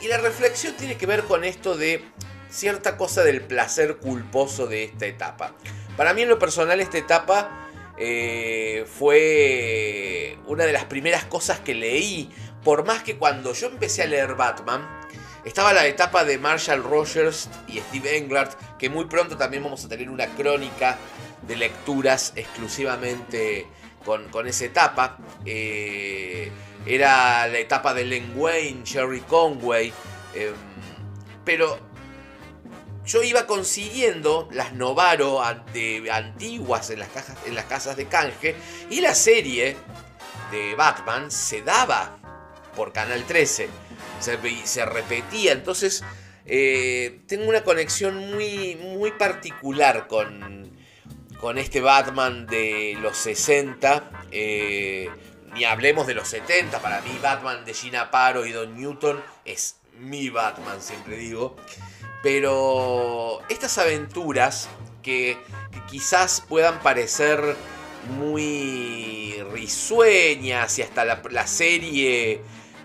Y, 0.03 0.09
la 0.09 0.19
reflexión 0.19 0.75
tiene 0.75 0.99
que 0.99 1.07
ver 1.07 1.25
con 1.25 1.45
esto 1.45 1.75
de 1.79 2.05
cierta 2.55 2.97
cosa 2.97 3.25
del 3.25 3.41
placer 3.43 3.97
culposo 3.97 4.67
de 4.67 4.85
esta 4.85 5.07
etapa. 5.07 5.53
Para 5.97 6.15
mí 6.15 6.23
en 6.23 6.29
lo 6.29 6.39
personal 6.39 6.81
esta 6.81 6.99
etapa 6.99 7.69
eh, 7.99 8.87
fue 8.87 10.39
una 10.47 10.65
de 10.65 10.73
las 10.73 10.85
primeras 10.85 11.25
cosas 11.25 11.59
que 11.59 11.75
leí, 11.75 12.31
por 12.63 12.87
más 12.87 13.03
que 13.03 13.17
cuando 13.17 13.53
yo 13.55 13.67
empecé 13.67 14.05
a 14.05 14.07
leer 14.07 14.35
Batman, 14.37 14.89
estaba 15.45 15.73
la 15.73 15.87
etapa 15.87 16.25
de 16.25 16.39
Marshall 16.39 16.83
Rogers 16.83 17.49
y 17.67 17.81
Steve 17.81 18.17
Englert, 18.17 18.53
que 18.79 18.89
muy 18.89 19.07
pronto 19.07 19.37
también 19.37 19.65
vamos 19.65 19.85
a 19.85 19.89
tener 19.89 20.09
una 20.09 20.27
crónica 20.29 20.97
de 21.43 21.57
lecturas 21.57 22.33
exclusivamente 22.37 23.67
con, 24.05 24.47
esa 24.47 24.65
etapa. 24.65 25.19
Eh, 25.45 26.51
era 26.87 27.47
la 27.49 27.59
etapa 27.59 27.93
de 27.95 28.05
Len 28.05 28.33
Wayne, 28.37 28.85
Sherry 28.85 29.21
Conway. 29.21 29.93
Em, 30.35 30.55
pero 31.45 31.94
yo 33.05 33.23
iba 33.23 33.47
consiguiendo 33.47 34.49
las 34.51 34.73
Novaro 34.73 35.43
antiguas 35.43 36.91
en 36.91 36.99
las, 36.99 37.09
cajas, 37.09 37.37
en 37.47 37.55
las 37.55 37.65
casas 37.67 37.97
de 37.97 38.07
canje 38.07 38.55
y 38.91 39.01
la 39.01 39.15
serie 39.15 39.77
de 40.51 40.75
Batman 40.75 41.31
se 41.31 41.63
daba 41.63 42.19
por 42.75 42.93
Canal 42.93 43.25
13 43.25 43.69
se, 44.65 44.85
repetía. 44.87 45.53
Entonces, 45.53 46.05
eh, 46.47 47.21
tengo 47.27 47.49
una 47.49 47.65
conexión 47.65 48.33
muy, 48.33 48.77
muy 48.77 49.13
particular 49.13 50.07
con, 50.07 50.71
con 51.41 51.59
este 51.59 51.81
Batman 51.81 52.47
de 52.47 52.97
los 53.01 53.17
60. 53.17 54.27
Eh, 54.31 55.09
ni 55.55 55.65
hablemos 55.65 56.07
de 56.07 56.15
los 56.15 56.29
70. 56.29 56.81
Para 56.81 57.01
mí, 57.03 57.19
Batman 57.23 57.65
de 57.65 57.75
Gina 57.75 58.11
Paro 58.11 58.47
y 58.47 58.53
Don 58.53 58.77
Newton 58.77 59.23
es 59.45 59.77
mi 59.99 60.29
Batman, 60.31 60.81
siempre 60.81 61.17
digo. 61.17 61.57
Pero 62.25 63.43
estas 63.51 63.77
aventuras 63.77 64.71
que, 65.03 65.37
quizás 65.91 66.41
puedan 66.49 66.81
parecer 66.81 67.39
muy 68.19 69.37
risueñas 69.53 70.79
y 70.79 70.83
hasta 70.83 71.05
la, 71.05 71.47
serie 71.47 72.41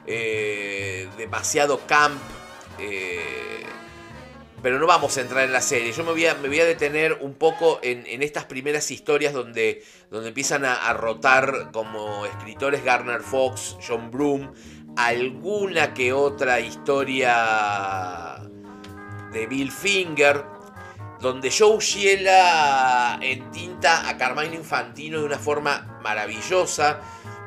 eh, 0.05 1.07
demasiado 1.17 1.79
camp. 1.87 2.21
Eh, 2.79 3.63
pero 4.61 4.77
no 4.77 4.87
vamos 4.87 5.17
a 5.17 5.21
entrar 5.21 5.45
en 5.45 5.53
la 5.53 5.61
serie. 5.61 5.93
Yo 5.93 6.03
me 6.03 6.11
voy 6.11 6.25
a, 6.25 6.33
a 6.33 6.65
detener 6.65 7.19
un 7.21 7.33
poco 7.33 7.79
en, 7.81 8.21
estas 8.21 8.43
primeras 8.43 8.91
historias 8.91 9.33
donde, 9.33 9.85
donde 10.11 10.27
empiezan 10.27 10.65
a, 10.65 10.91
rotar 10.91 11.71
como 11.71 12.25
escritores 12.25 12.83
Garner 12.83 13.21
Fox, 13.21 13.77
John 13.87 14.11
Broom, 14.11 14.51
alguna 14.97 15.93
que 15.93 16.11
otra 16.11 16.59
historia 16.59 18.38
de 19.31 19.47
Bill 19.47 19.71
Finger, 19.71 20.45
donde 21.19 21.51
Joe 21.51 21.79
Shiela 21.79 23.19
entinta 23.21 24.07
a 24.07 24.17
Carmine 24.17 24.55
Infantino 24.55 25.19
de 25.19 25.25
una 25.25 25.39
forma 25.39 25.99
maravillosa 26.01 27.01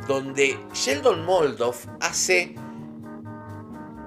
donde 0.07 0.59
Sheldon 0.73 1.25
Moldoff 1.25 1.87
hace 2.01 2.55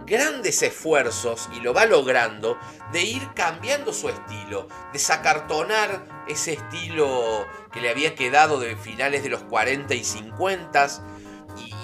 grandes 0.06 0.62
esfuerzos 0.62 1.50
y 1.56 1.62
lo 1.62 1.74
va 1.74 1.86
logrando 1.86 2.58
de 2.92 3.04
ir 3.04 3.34
cambiando 3.34 3.92
su 3.92 4.10
estilo, 4.10 4.68
de 4.94 5.00
sacartonar 5.00 6.26
ese 6.28 6.54
estilo 6.54 7.48
que 7.72 7.82
le 7.82 7.90
había 7.90 8.16
quedado 8.16 8.60
de 8.60 8.76
finales 8.76 9.24
de 9.24 9.30
los 9.30 9.44
40 9.44 9.94
y 9.96 10.04
50 10.04 10.88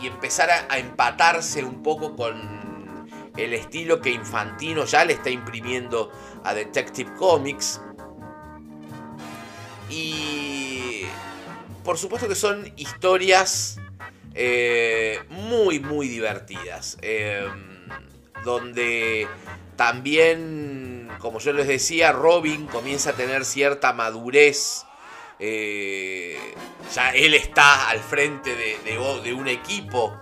y, 0.01 0.07
empezar 0.07 0.49
a, 0.49 0.77
empatarse 0.77 1.63
un 1.63 1.81
poco 1.81 2.15
con 2.15 2.60
el 3.37 3.53
estilo 3.53 4.01
que 4.01 4.09
Infantino 4.09 4.85
ya 4.85 5.05
le 5.05 5.13
está 5.13 5.29
imprimiendo 5.29 6.11
a 6.43 6.53
Detective 6.53 7.13
Comics. 7.15 7.81
Y 9.89 11.03
por 11.83 11.97
supuesto 11.97 12.27
que 12.27 12.35
son 12.35 12.71
historias 12.77 13.79
eh, 14.33 15.19
muy, 15.29 15.79
muy 15.79 16.07
divertidas. 16.07 16.97
Em, 17.01 17.87
donde 18.43 19.27
también, 19.75 21.09
como 21.19 21.39
yo 21.39 21.53
les 21.53 21.67
decía, 21.67 22.11
Robin 22.11 22.67
comienza 22.67 23.11
a 23.11 23.13
tener 23.13 23.45
cierta 23.45 23.93
madurez. 23.93 24.85
Eh, 25.39 26.37
ya 26.93 27.09
él 27.11 27.33
está 27.33 27.89
al 27.89 27.99
frente 27.99 28.55
de, 28.55 29.33
un 29.33 29.47
equipo. 29.47 30.19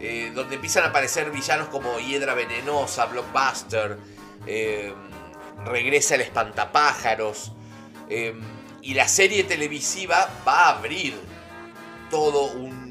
Eh, 0.00 0.32
donde 0.34 0.56
empiezan 0.56 0.84
a 0.84 0.88
aparecer 0.88 1.30
villanos 1.30 1.68
como 1.68 1.98
Hiedra 1.98 2.34
Venenosa, 2.34 3.06
Blockbuster. 3.06 3.98
Em, 4.46 4.94
regresa 5.64 6.16
el 6.16 6.22
Espantapájaros. 6.22 7.52
Em, 8.08 8.40
y 8.82 8.94
la 8.94 9.08
serie 9.08 9.44
televisiva 9.44 10.28
va 10.46 10.66
a 10.66 10.78
abrir 10.78 11.14
todo 12.10 12.52
un 12.52 12.84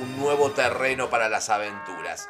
un 0.00 0.18
nuevo 0.18 0.50
terreno 0.50 1.10
para 1.10 1.28
las 1.28 1.50
aventuras. 1.50 2.28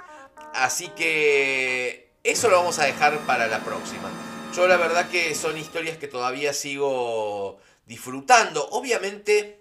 Así 0.54 0.88
que 0.88 2.10
eso 2.24 2.48
lo 2.48 2.56
vamos 2.58 2.78
a 2.78 2.84
dejar 2.84 3.18
para 3.20 3.46
la 3.46 3.60
próxima. 3.60 4.10
Yo 4.54 4.66
la 4.66 4.76
verdad 4.76 5.08
que 5.08 5.34
son 5.34 5.56
historias 5.58 5.98
que 5.98 6.08
todavía 6.08 6.52
sigo 6.52 7.58
disfrutando. 7.86 8.66
Obviamente, 8.70 9.57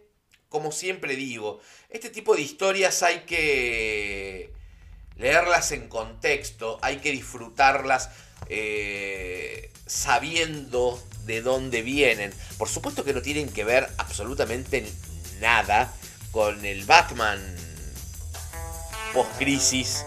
como 0.57 0.71
siempre 0.71 1.15
digo, 1.15 1.59
este 1.91 2.09
tipo 2.09 2.35
de 2.35 2.41
historias 2.41 3.03
hay 3.03 3.19
que 3.27 4.51
leerlas 5.15 5.71
en 5.71 5.87
contexto, 5.87 6.79
hay 6.81 6.97
que 6.97 7.11
disfrutarlas 7.11 8.09
eh, 8.49 9.69
sabiendo 9.85 10.99
de 11.27 11.43
dónde 11.43 11.83
vienen. 11.83 12.33
Por 12.57 12.69
supuesto 12.69 13.03
que 13.03 13.13
no 13.13 13.21
tienen 13.21 13.49
que 13.49 13.65
ver 13.65 13.87
absolutamente 13.99 14.83
nada 15.39 15.93
con 16.31 16.65
el 16.65 16.85
Batman 16.85 17.39
post-crisis 19.13 20.05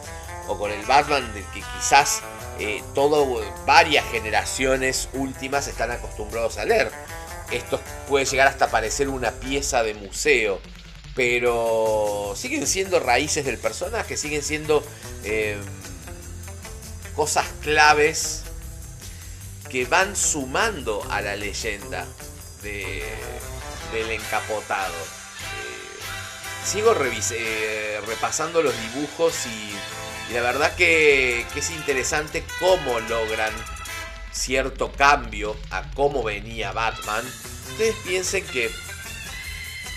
o 0.49 0.59
con 0.59 0.73
el 0.73 0.85
Batman 0.85 1.33
del 1.33 1.45
que 1.55 1.63
quizás 1.79 2.23
eh, 2.59 2.83
todo, 2.97 3.41
varias 3.67 4.05
generaciones 4.11 5.11
últimas 5.13 5.69
están 5.69 5.93
acostumbrados 5.93 6.59
a 6.59 6.65
leer. 6.65 6.91
Esto 7.51 7.81
puede 8.09 8.25
llegar 8.25 8.47
hasta 8.47 8.71
parecer 8.71 9.09
una 9.09 9.33
pieza 9.33 9.83
de 9.83 9.95
museo, 9.95 10.61
pero 11.15 12.35
siguen 12.37 12.67
siendo 12.67 13.01
raíces 13.01 13.45
del 13.45 13.59
personaje, 13.59 14.17
siguen 14.17 14.43
siendo 14.43 14.85
em, 15.25 15.61
cosas 17.17 17.47
claves 17.61 18.43
que 19.69 19.85
van 19.85 20.17
sumando 20.17 21.07
a 21.11 21.21
la 21.21 21.37
leyenda 21.37 22.07
del 22.63 24.11
encapotado. 24.11 24.95
Sigo 26.65 26.95
eh, 27.33 28.01
repasando 28.07 28.63
los 28.63 28.75
dibujos 28.81 29.35
y, 29.47 30.35
la 30.35 30.43
verdad 30.43 30.75
que, 30.77 31.47
es 31.57 31.71
interesante 31.71 32.45
cómo 32.59 33.01
logran 33.01 33.53
cierto 34.33 34.93
cambio 34.93 35.57
a 35.71 35.91
cómo 35.93 36.23
venía 36.23 36.73
Batman. 36.73 37.25
Ustedes 37.71 37.97
piensen 38.07 38.45
que 38.47 38.71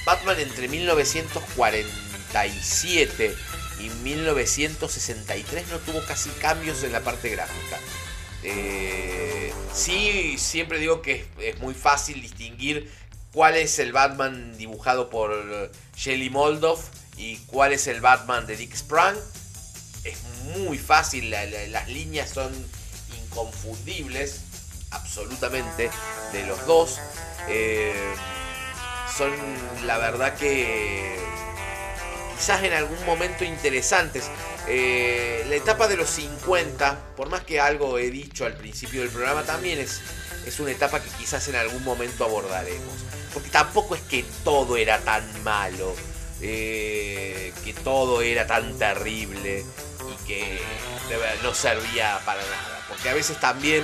Batman 0.05 0.39
entre 0.39 0.67
1947 0.67 3.35
y 3.79 3.89
1963 3.89 5.67
no 5.69 5.79
tuvo 5.79 6.05
casi 6.05 6.29
cambios 6.31 6.83
en 6.83 6.91
la 6.91 6.99
parte 7.01 7.29
gráfica. 7.29 7.79
Eh, 8.43 9.53
sí, 9.73 10.37
siempre 10.37 10.77
digo 10.79 11.01
que 11.01 11.25
es 11.39 11.57
muy 11.59 11.73
fácil 11.73 12.21
distinguir 12.21 12.91
cuál 13.31 13.55
es 13.55 13.79
el 13.79 13.93
Batman 13.93 14.57
dibujado 14.57 15.09
por 15.09 15.71
Shelly 15.95 16.29
Moldoff 16.29 16.89
y 17.17 17.37
cuál 17.47 17.73
es 17.73 17.87
el 17.87 18.01
Batman 18.01 18.45
de 18.45 18.57
Dick 18.57 18.75
Sprang. 18.75 19.17
es 20.03 20.21
muy 20.55 20.77
fácil, 20.77 21.29
las 21.29 21.87
líneas 21.87 22.29
son 22.29 22.51
inconfundibles, 23.33 24.41
absolutamente, 24.91 25.89
de 26.31 26.45
los 26.45 26.65
dos. 26.67 26.99
Eh, 27.49 28.13
son 29.17 29.31
la 29.85 29.97
verdad 29.97 30.35
que 30.35 31.17
quizás 32.37 32.63
en 32.63 32.73
algún 32.73 33.03
momento 33.05 33.43
interesantes. 33.43 34.25
Eh, 34.67 35.45
la 35.49 35.55
etapa 35.55 35.87
de 35.87 35.97
los 35.97 36.09
50, 36.09 37.15
por 37.17 37.29
más 37.29 37.43
que 37.43 37.59
algo 37.59 37.97
he 37.97 38.09
dicho 38.09 38.45
al 38.45 38.55
principio 38.55 39.01
del 39.01 39.09
programa, 39.09 39.43
también 39.43 39.79
es, 39.79 40.01
es 40.45 40.59
una 40.59 40.71
etapa 40.71 41.01
que 41.01 41.09
quizás 41.17 41.47
en 41.49 41.55
algún 41.55 41.83
momento 41.83 42.23
abordaremos. 42.23 42.93
Porque 43.33 43.49
tampoco 43.49 43.95
es 43.95 44.01
que 44.01 44.23
todo 44.43 44.77
era 44.77 44.99
tan 44.99 45.23
malo, 45.43 45.95
eh, 46.41 47.51
que 47.63 47.73
todo 47.73 48.21
era 48.21 48.45
tan 48.47 48.77
terrible 48.77 49.65
que 50.27 50.61
no 51.41 51.53
servía 51.53 52.19
para 52.25 52.41
nada. 52.41 52.79
Porque 52.87 53.09
a 53.09 53.13
veces 53.13 53.39
también 53.39 53.83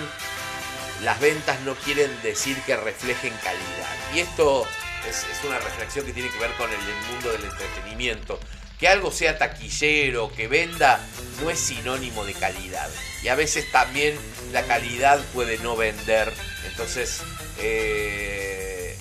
las 1.03 1.19
ventas 1.19 1.59
no 1.61 1.75
quieren 1.75 2.11
decir 2.21 2.57
que 2.65 2.75
reflejen 2.75 3.33
calidad. 3.43 3.95
Y 4.13 4.19
esto 4.19 4.65
es, 5.07 5.25
una 5.45 5.59
reflexión 5.59 6.05
que 6.05 6.13
tiene 6.13 6.29
que 6.29 6.39
ver 6.39 6.51
con 6.53 6.69
el, 6.69 6.77
mundo 7.11 7.31
del 7.31 7.43
entretenimiento. 7.45 8.39
Que 8.79 8.87
algo 8.87 9.11
sea 9.11 9.37
taquillero, 9.37 10.31
que 10.33 10.47
venda, 10.47 11.05
no 11.41 11.49
es 11.49 11.59
sinónimo 11.59 12.23
de 12.25 12.33
calidad. 12.33 12.89
Y 13.21 13.27
a 13.27 13.35
veces 13.35 13.69
también 13.71 14.17
la 14.53 14.63
calidad 14.63 15.19
puede 15.33 15.57
no 15.57 15.75
vender. 15.75 16.33
Entonces, 16.65 17.21
eh, 17.59 18.97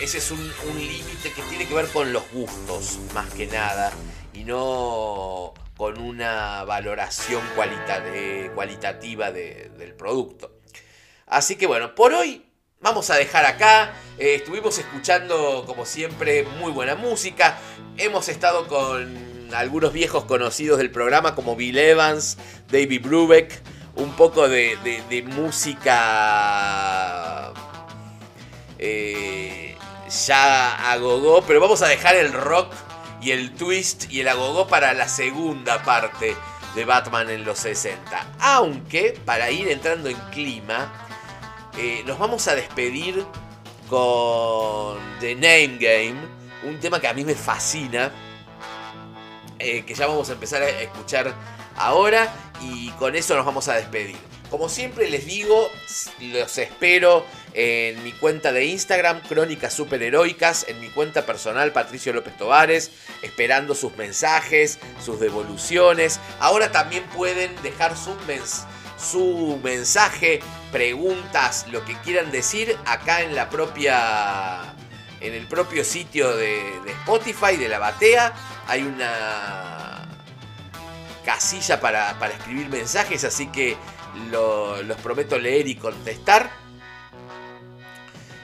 ese 0.00 0.18
es 0.18 0.30
un, 0.30 0.52
límite 0.76 1.32
que 1.32 1.42
tiene 1.42 1.66
que 1.66 1.74
ver 1.74 1.88
con 1.88 2.12
los 2.12 2.22
gustos, 2.30 2.98
más 3.14 3.32
que 3.34 3.46
nada. 3.46 3.92
Y 4.32 4.44
no 4.44 5.54
con 5.76 6.00
una 6.00 6.64
valoración 6.64 7.42
cualitativa 8.54 9.32
del 9.32 9.94
producto. 9.94 10.58
Así 11.26 11.56
que 11.56 11.66
bueno, 11.66 11.94
por 11.94 12.12
hoy 12.12 12.44
vamos 12.80 13.10
a 13.10 13.16
dejar 13.16 13.44
acá. 13.46 13.92
Eh, 14.18 14.36
estuvimos 14.36 14.78
escuchando, 14.78 15.64
como 15.66 15.84
siempre, 15.84 16.44
muy 16.60 16.70
buena 16.70 16.94
música. 16.94 17.58
Hemos 17.96 18.28
estado 18.28 18.68
con 18.68 19.52
algunos 19.54 19.92
viejos 19.92 20.24
conocidos 20.24 20.78
del 20.78 20.90
programa 20.90 21.34
como 21.34 21.56
Bill 21.56 21.78
Evans, 21.78 22.38
David 22.70 23.02
Brubeck, 23.02 23.60
un 23.96 24.12
poco 24.16 24.48
de, 24.48 25.24
música 25.26 25.92
eh, 28.78 29.76
ya 30.26 30.92
agogó, 30.92 31.42
pero 31.42 31.60
vamos 31.60 31.82
a 31.82 31.88
dejar 31.88 32.16
el 32.16 32.32
rock 32.32 32.72
y 33.24 33.32
el 33.32 33.52
twist 33.54 34.12
y 34.12 34.20
el 34.20 34.28
agogó 34.28 34.68
para 34.68 34.92
la 34.92 35.08
segunda 35.08 35.82
parte 35.82 36.36
de 36.74 36.84
Batman 36.84 37.30
en 37.30 37.44
los 37.44 37.58
60. 37.58 38.34
Aunque, 38.38 39.18
para 39.24 39.50
ir 39.50 39.68
entrando 39.68 40.10
en 40.10 40.16
clima, 40.30 40.92
eh, 41.78 42.02
nos 42.06 42.18
vamos 42.18 42.46
a 42.48 42.54
despedir 42.54 43.24
con 43.88 44.98
The 45.20 45.34
Name 45.36 45.78
Game, 45.78 46.16
un 46.64 46.78
tema 46.80 47.00
que 47.00 47.08
a 47.08 47.14
mí 47.14 47.24
me 47.24 47.34
fascina, 47.34 48.12
eh, 49.58 49.84
que 49.86 49.94
ya 49.94 50.06
vamos 50.06 50.28
a 50.28 50.34
empezar 50.34 50.62
a 50.62 50.68
escuchar 50.68 51.34
ahora 51.76 52.30
y 52.60 52.90
con 52.90 53.16
eso 53.16 53.34
nos 53.36 53.46
vamos 53.46 53.68
a 53.68 53.74
despedir. 53.74 54.18
Como 54.50 54.68
siempre 54.68 55.08
les 55.08 55.24
digo, 55.24 55.70
los 56.20 56.58
espero 56.58 57.24
en 57.54 58.02
mi 58.02 58.12
cuenta 58.12 58.52
de 58.52 58.64
Instagram, 58.66 59.20
Crónicas 59.22 59.72
Superheroicas, 59.72 60.66
en 60.68 60.80
mi 60.80 60.88
cuenta 60.88 61.24
personal, 61.24 61.72
Patricio 61.72 62.12
López 62.12 62.36
Tovares, 62.36 62.90
esperando 63.22 63.74
sus 63.74 63.96
mensajes, 63.96 64.78
sus 65.02 65.20
devoluciones. 65.20 66.20
Ahora 66.40 66.72
también 66.72 67.04
pueden 67.14 67.50
dejar 67.62 67.96
sus 67.96 68.16
mensajes 68.26 68.66
su 68.98 69.60
mensaje, 69.62 70.40
preguntas, 70.72 71.66
lo 71.70 71.84
que 71.84 71.94
quieran 71.98 72.30
decir 72.30 72.76
acá 72.86 73.22
en 73.22 73.34
la 73.34 73.50
propia 73.50 74.74
en 75.20 75.34
el 75.34 75.46
propio 75.46 75.84
sitio 75.84 76.36
de, 76.36 76.80
Spotify 76.86 77.56
de 77.56 77.68
la 77.68 77.78
batea 77.78 78.34
hay 78.66 78.82
una 78.82 80.06
casilla 81.24 81.80
para, 81.80 82.16
escribir 82.28 82.68
mensajes, 82.68 83.24
así 83.24 83.46
que 83.46 83.76
los 84.30 84.96
prometo 85.02 85.38
leer 85.38 85.66
y 85.68 85.76
contestar. 85.76 86.63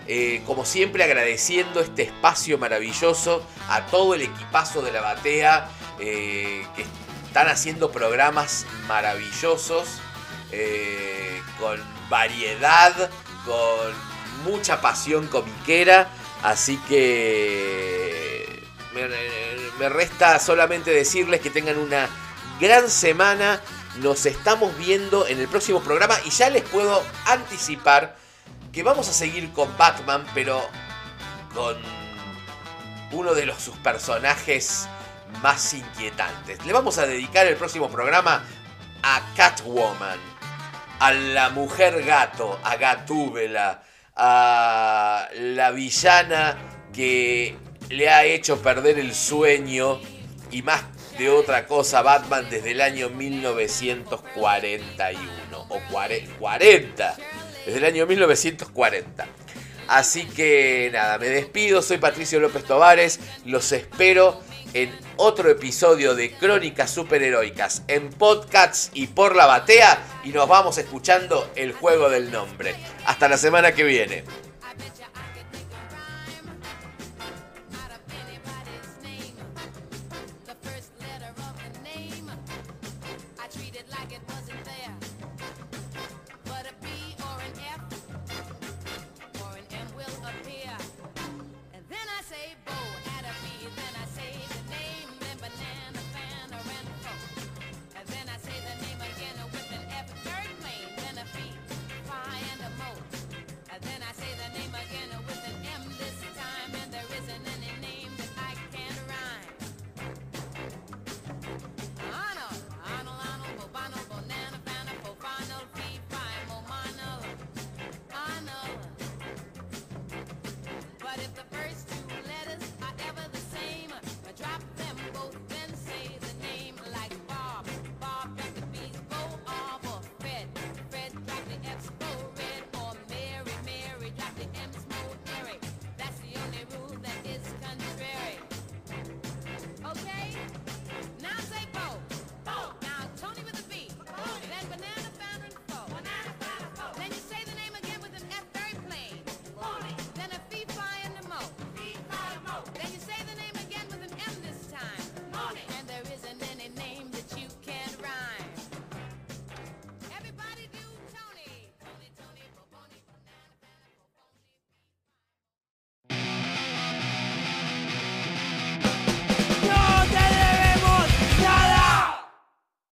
Eh, 0.06 0.42
como 0.46 0.64
siempre 0.64 1.04
agradeciendo 1.04 1.80
este 1.80 2.02
espacio 2.02 2.58
maravilloso 2.58 3.46
a 3.68 3.86
todo 3.86 4.14
el 4.14 4.22
equipazo 4.22 4.82
de 4.82 4.90
la 4.92 5.00
batea 5.02 5.68
eh, 6.00 6.66
que 6.74 6.84
están 7.26 7.48
haciendo 7.48 7.92
programas 7.92 8.66
maravillosos 8.88 10.00
eh, 10.50 11.40
con 11.60 11.80
variedad, 12.08 13.10
con 13.44 13.94
mucha 14.44 14.80
pasión 14.80 15.28
comiquera. 15.28 16.08
Así 16.42 16.76
que 16.88 18.64
me, 19.78 19.88
resta 19.88 20.38
solamente 20.38 20.90
decirles 20.90 21.40
que 21.40 21.50
tengan 21.50 21.78
una 21.78 22.08
gran 22.60 22.90
semana. 22.90 23.60
Nos 23.98 24.26
estamos 24.26 24.76
viendo 24.78 25.26
en 25.26 25.38
el 25.38 25.48
próximo 25.48 25.80
programa 25.82 26.16
y 26.24 26.30
ya 26.30 26.48
les 26.50 26.62
puedo 26.62 27.02
anticipar 27.26 28.16
que 28.72 28.82
vamos 28.82 29.08
a 29.08 29.12
seguir 29.12 29.52
con 29.52 29.76
Batman, 29.76 30.24
pero 30.34 30.60
con 31.54 31.76
uno 33.12 33.34
de 33.34 33.46
los, 33.46 33.58
sus 33.58 33.76
personajes 33.78 34.88
más 35.42 35.74
inquietantes. 35.74 36.64
Le 36.64 36.72
vamos 36.72 36.98
a 36.98 37.06
dedicar 37.06 37.46
el 37.46 37.56
próximo 37.56 37.88
programa 37.88 38.44
a 39.02 39.20
Catwoman 39.36 40.18
a 41.00 41.12
la 41.12 41.50
mujer 41.50 42.04
gato, 42.04 42.58
a 42.62 42.76
Gatúbela, 42.76 43.82
a 44.14 45.28
la 45.34 45.70
villana 45.70 46.58
que 46.92 47.56
le 47.88 48.10
ha 48.10 48.24
hecho 48.24 48.60
perder 48.60 48.98
el 48.98 49.14
sueño 49.14 49.98
y 50.50 50.60
más 50.62 50.82
de 51.16 51.30
otra 51.30 51.66
cosa 51.66 52.02
Batman 52.02 52.48
desde 52.50 52.72
el 52.72 52.82
año 52.82 53.08
1941 53.08 55.66
o 55.68 55.80
40, 55.90 57.16
desde 57.64 57.78
el 57.78 57.84
año 57.84 58.06
1940. 58.06 59.26
Así 59.88 60.24
que 60.24 60.90
nada, 60.92 61.18
me 61.18 61.28
despido, 61.28 61.82
soy 61.82 61.98
Patricio 61.98 62.38
López 62.38 62.64
Tovares, 62.64 63.18
los 63.44 63.72
espero 63.72 64.40
en 64.72 64.96
otro 65.16 65.50
episodio 65.50 66.14
de 66.14 66.30
Crónicas 66.30 66.92
Superheroicas 66.92 67.82
en 67.88 68.10
podcasts 68.10 68.90
y 68.94 69.08
por 69.08 69.34
la 69.34 69.46
batea 69.46 70.00
y 70.22 70.28
nos 70.28 70.48
vamos 70.48 70.78
escuchando 70.78 71.50
el 71.56 71.72
juego 71.72 72.08
del 72.08 72.30
nombre. 72.30 72.76
Hasta 73.04 73.28
la 73.28 73.36
semana 73.36 73.72
que 73.72 73.82
viene. 73.82 74.24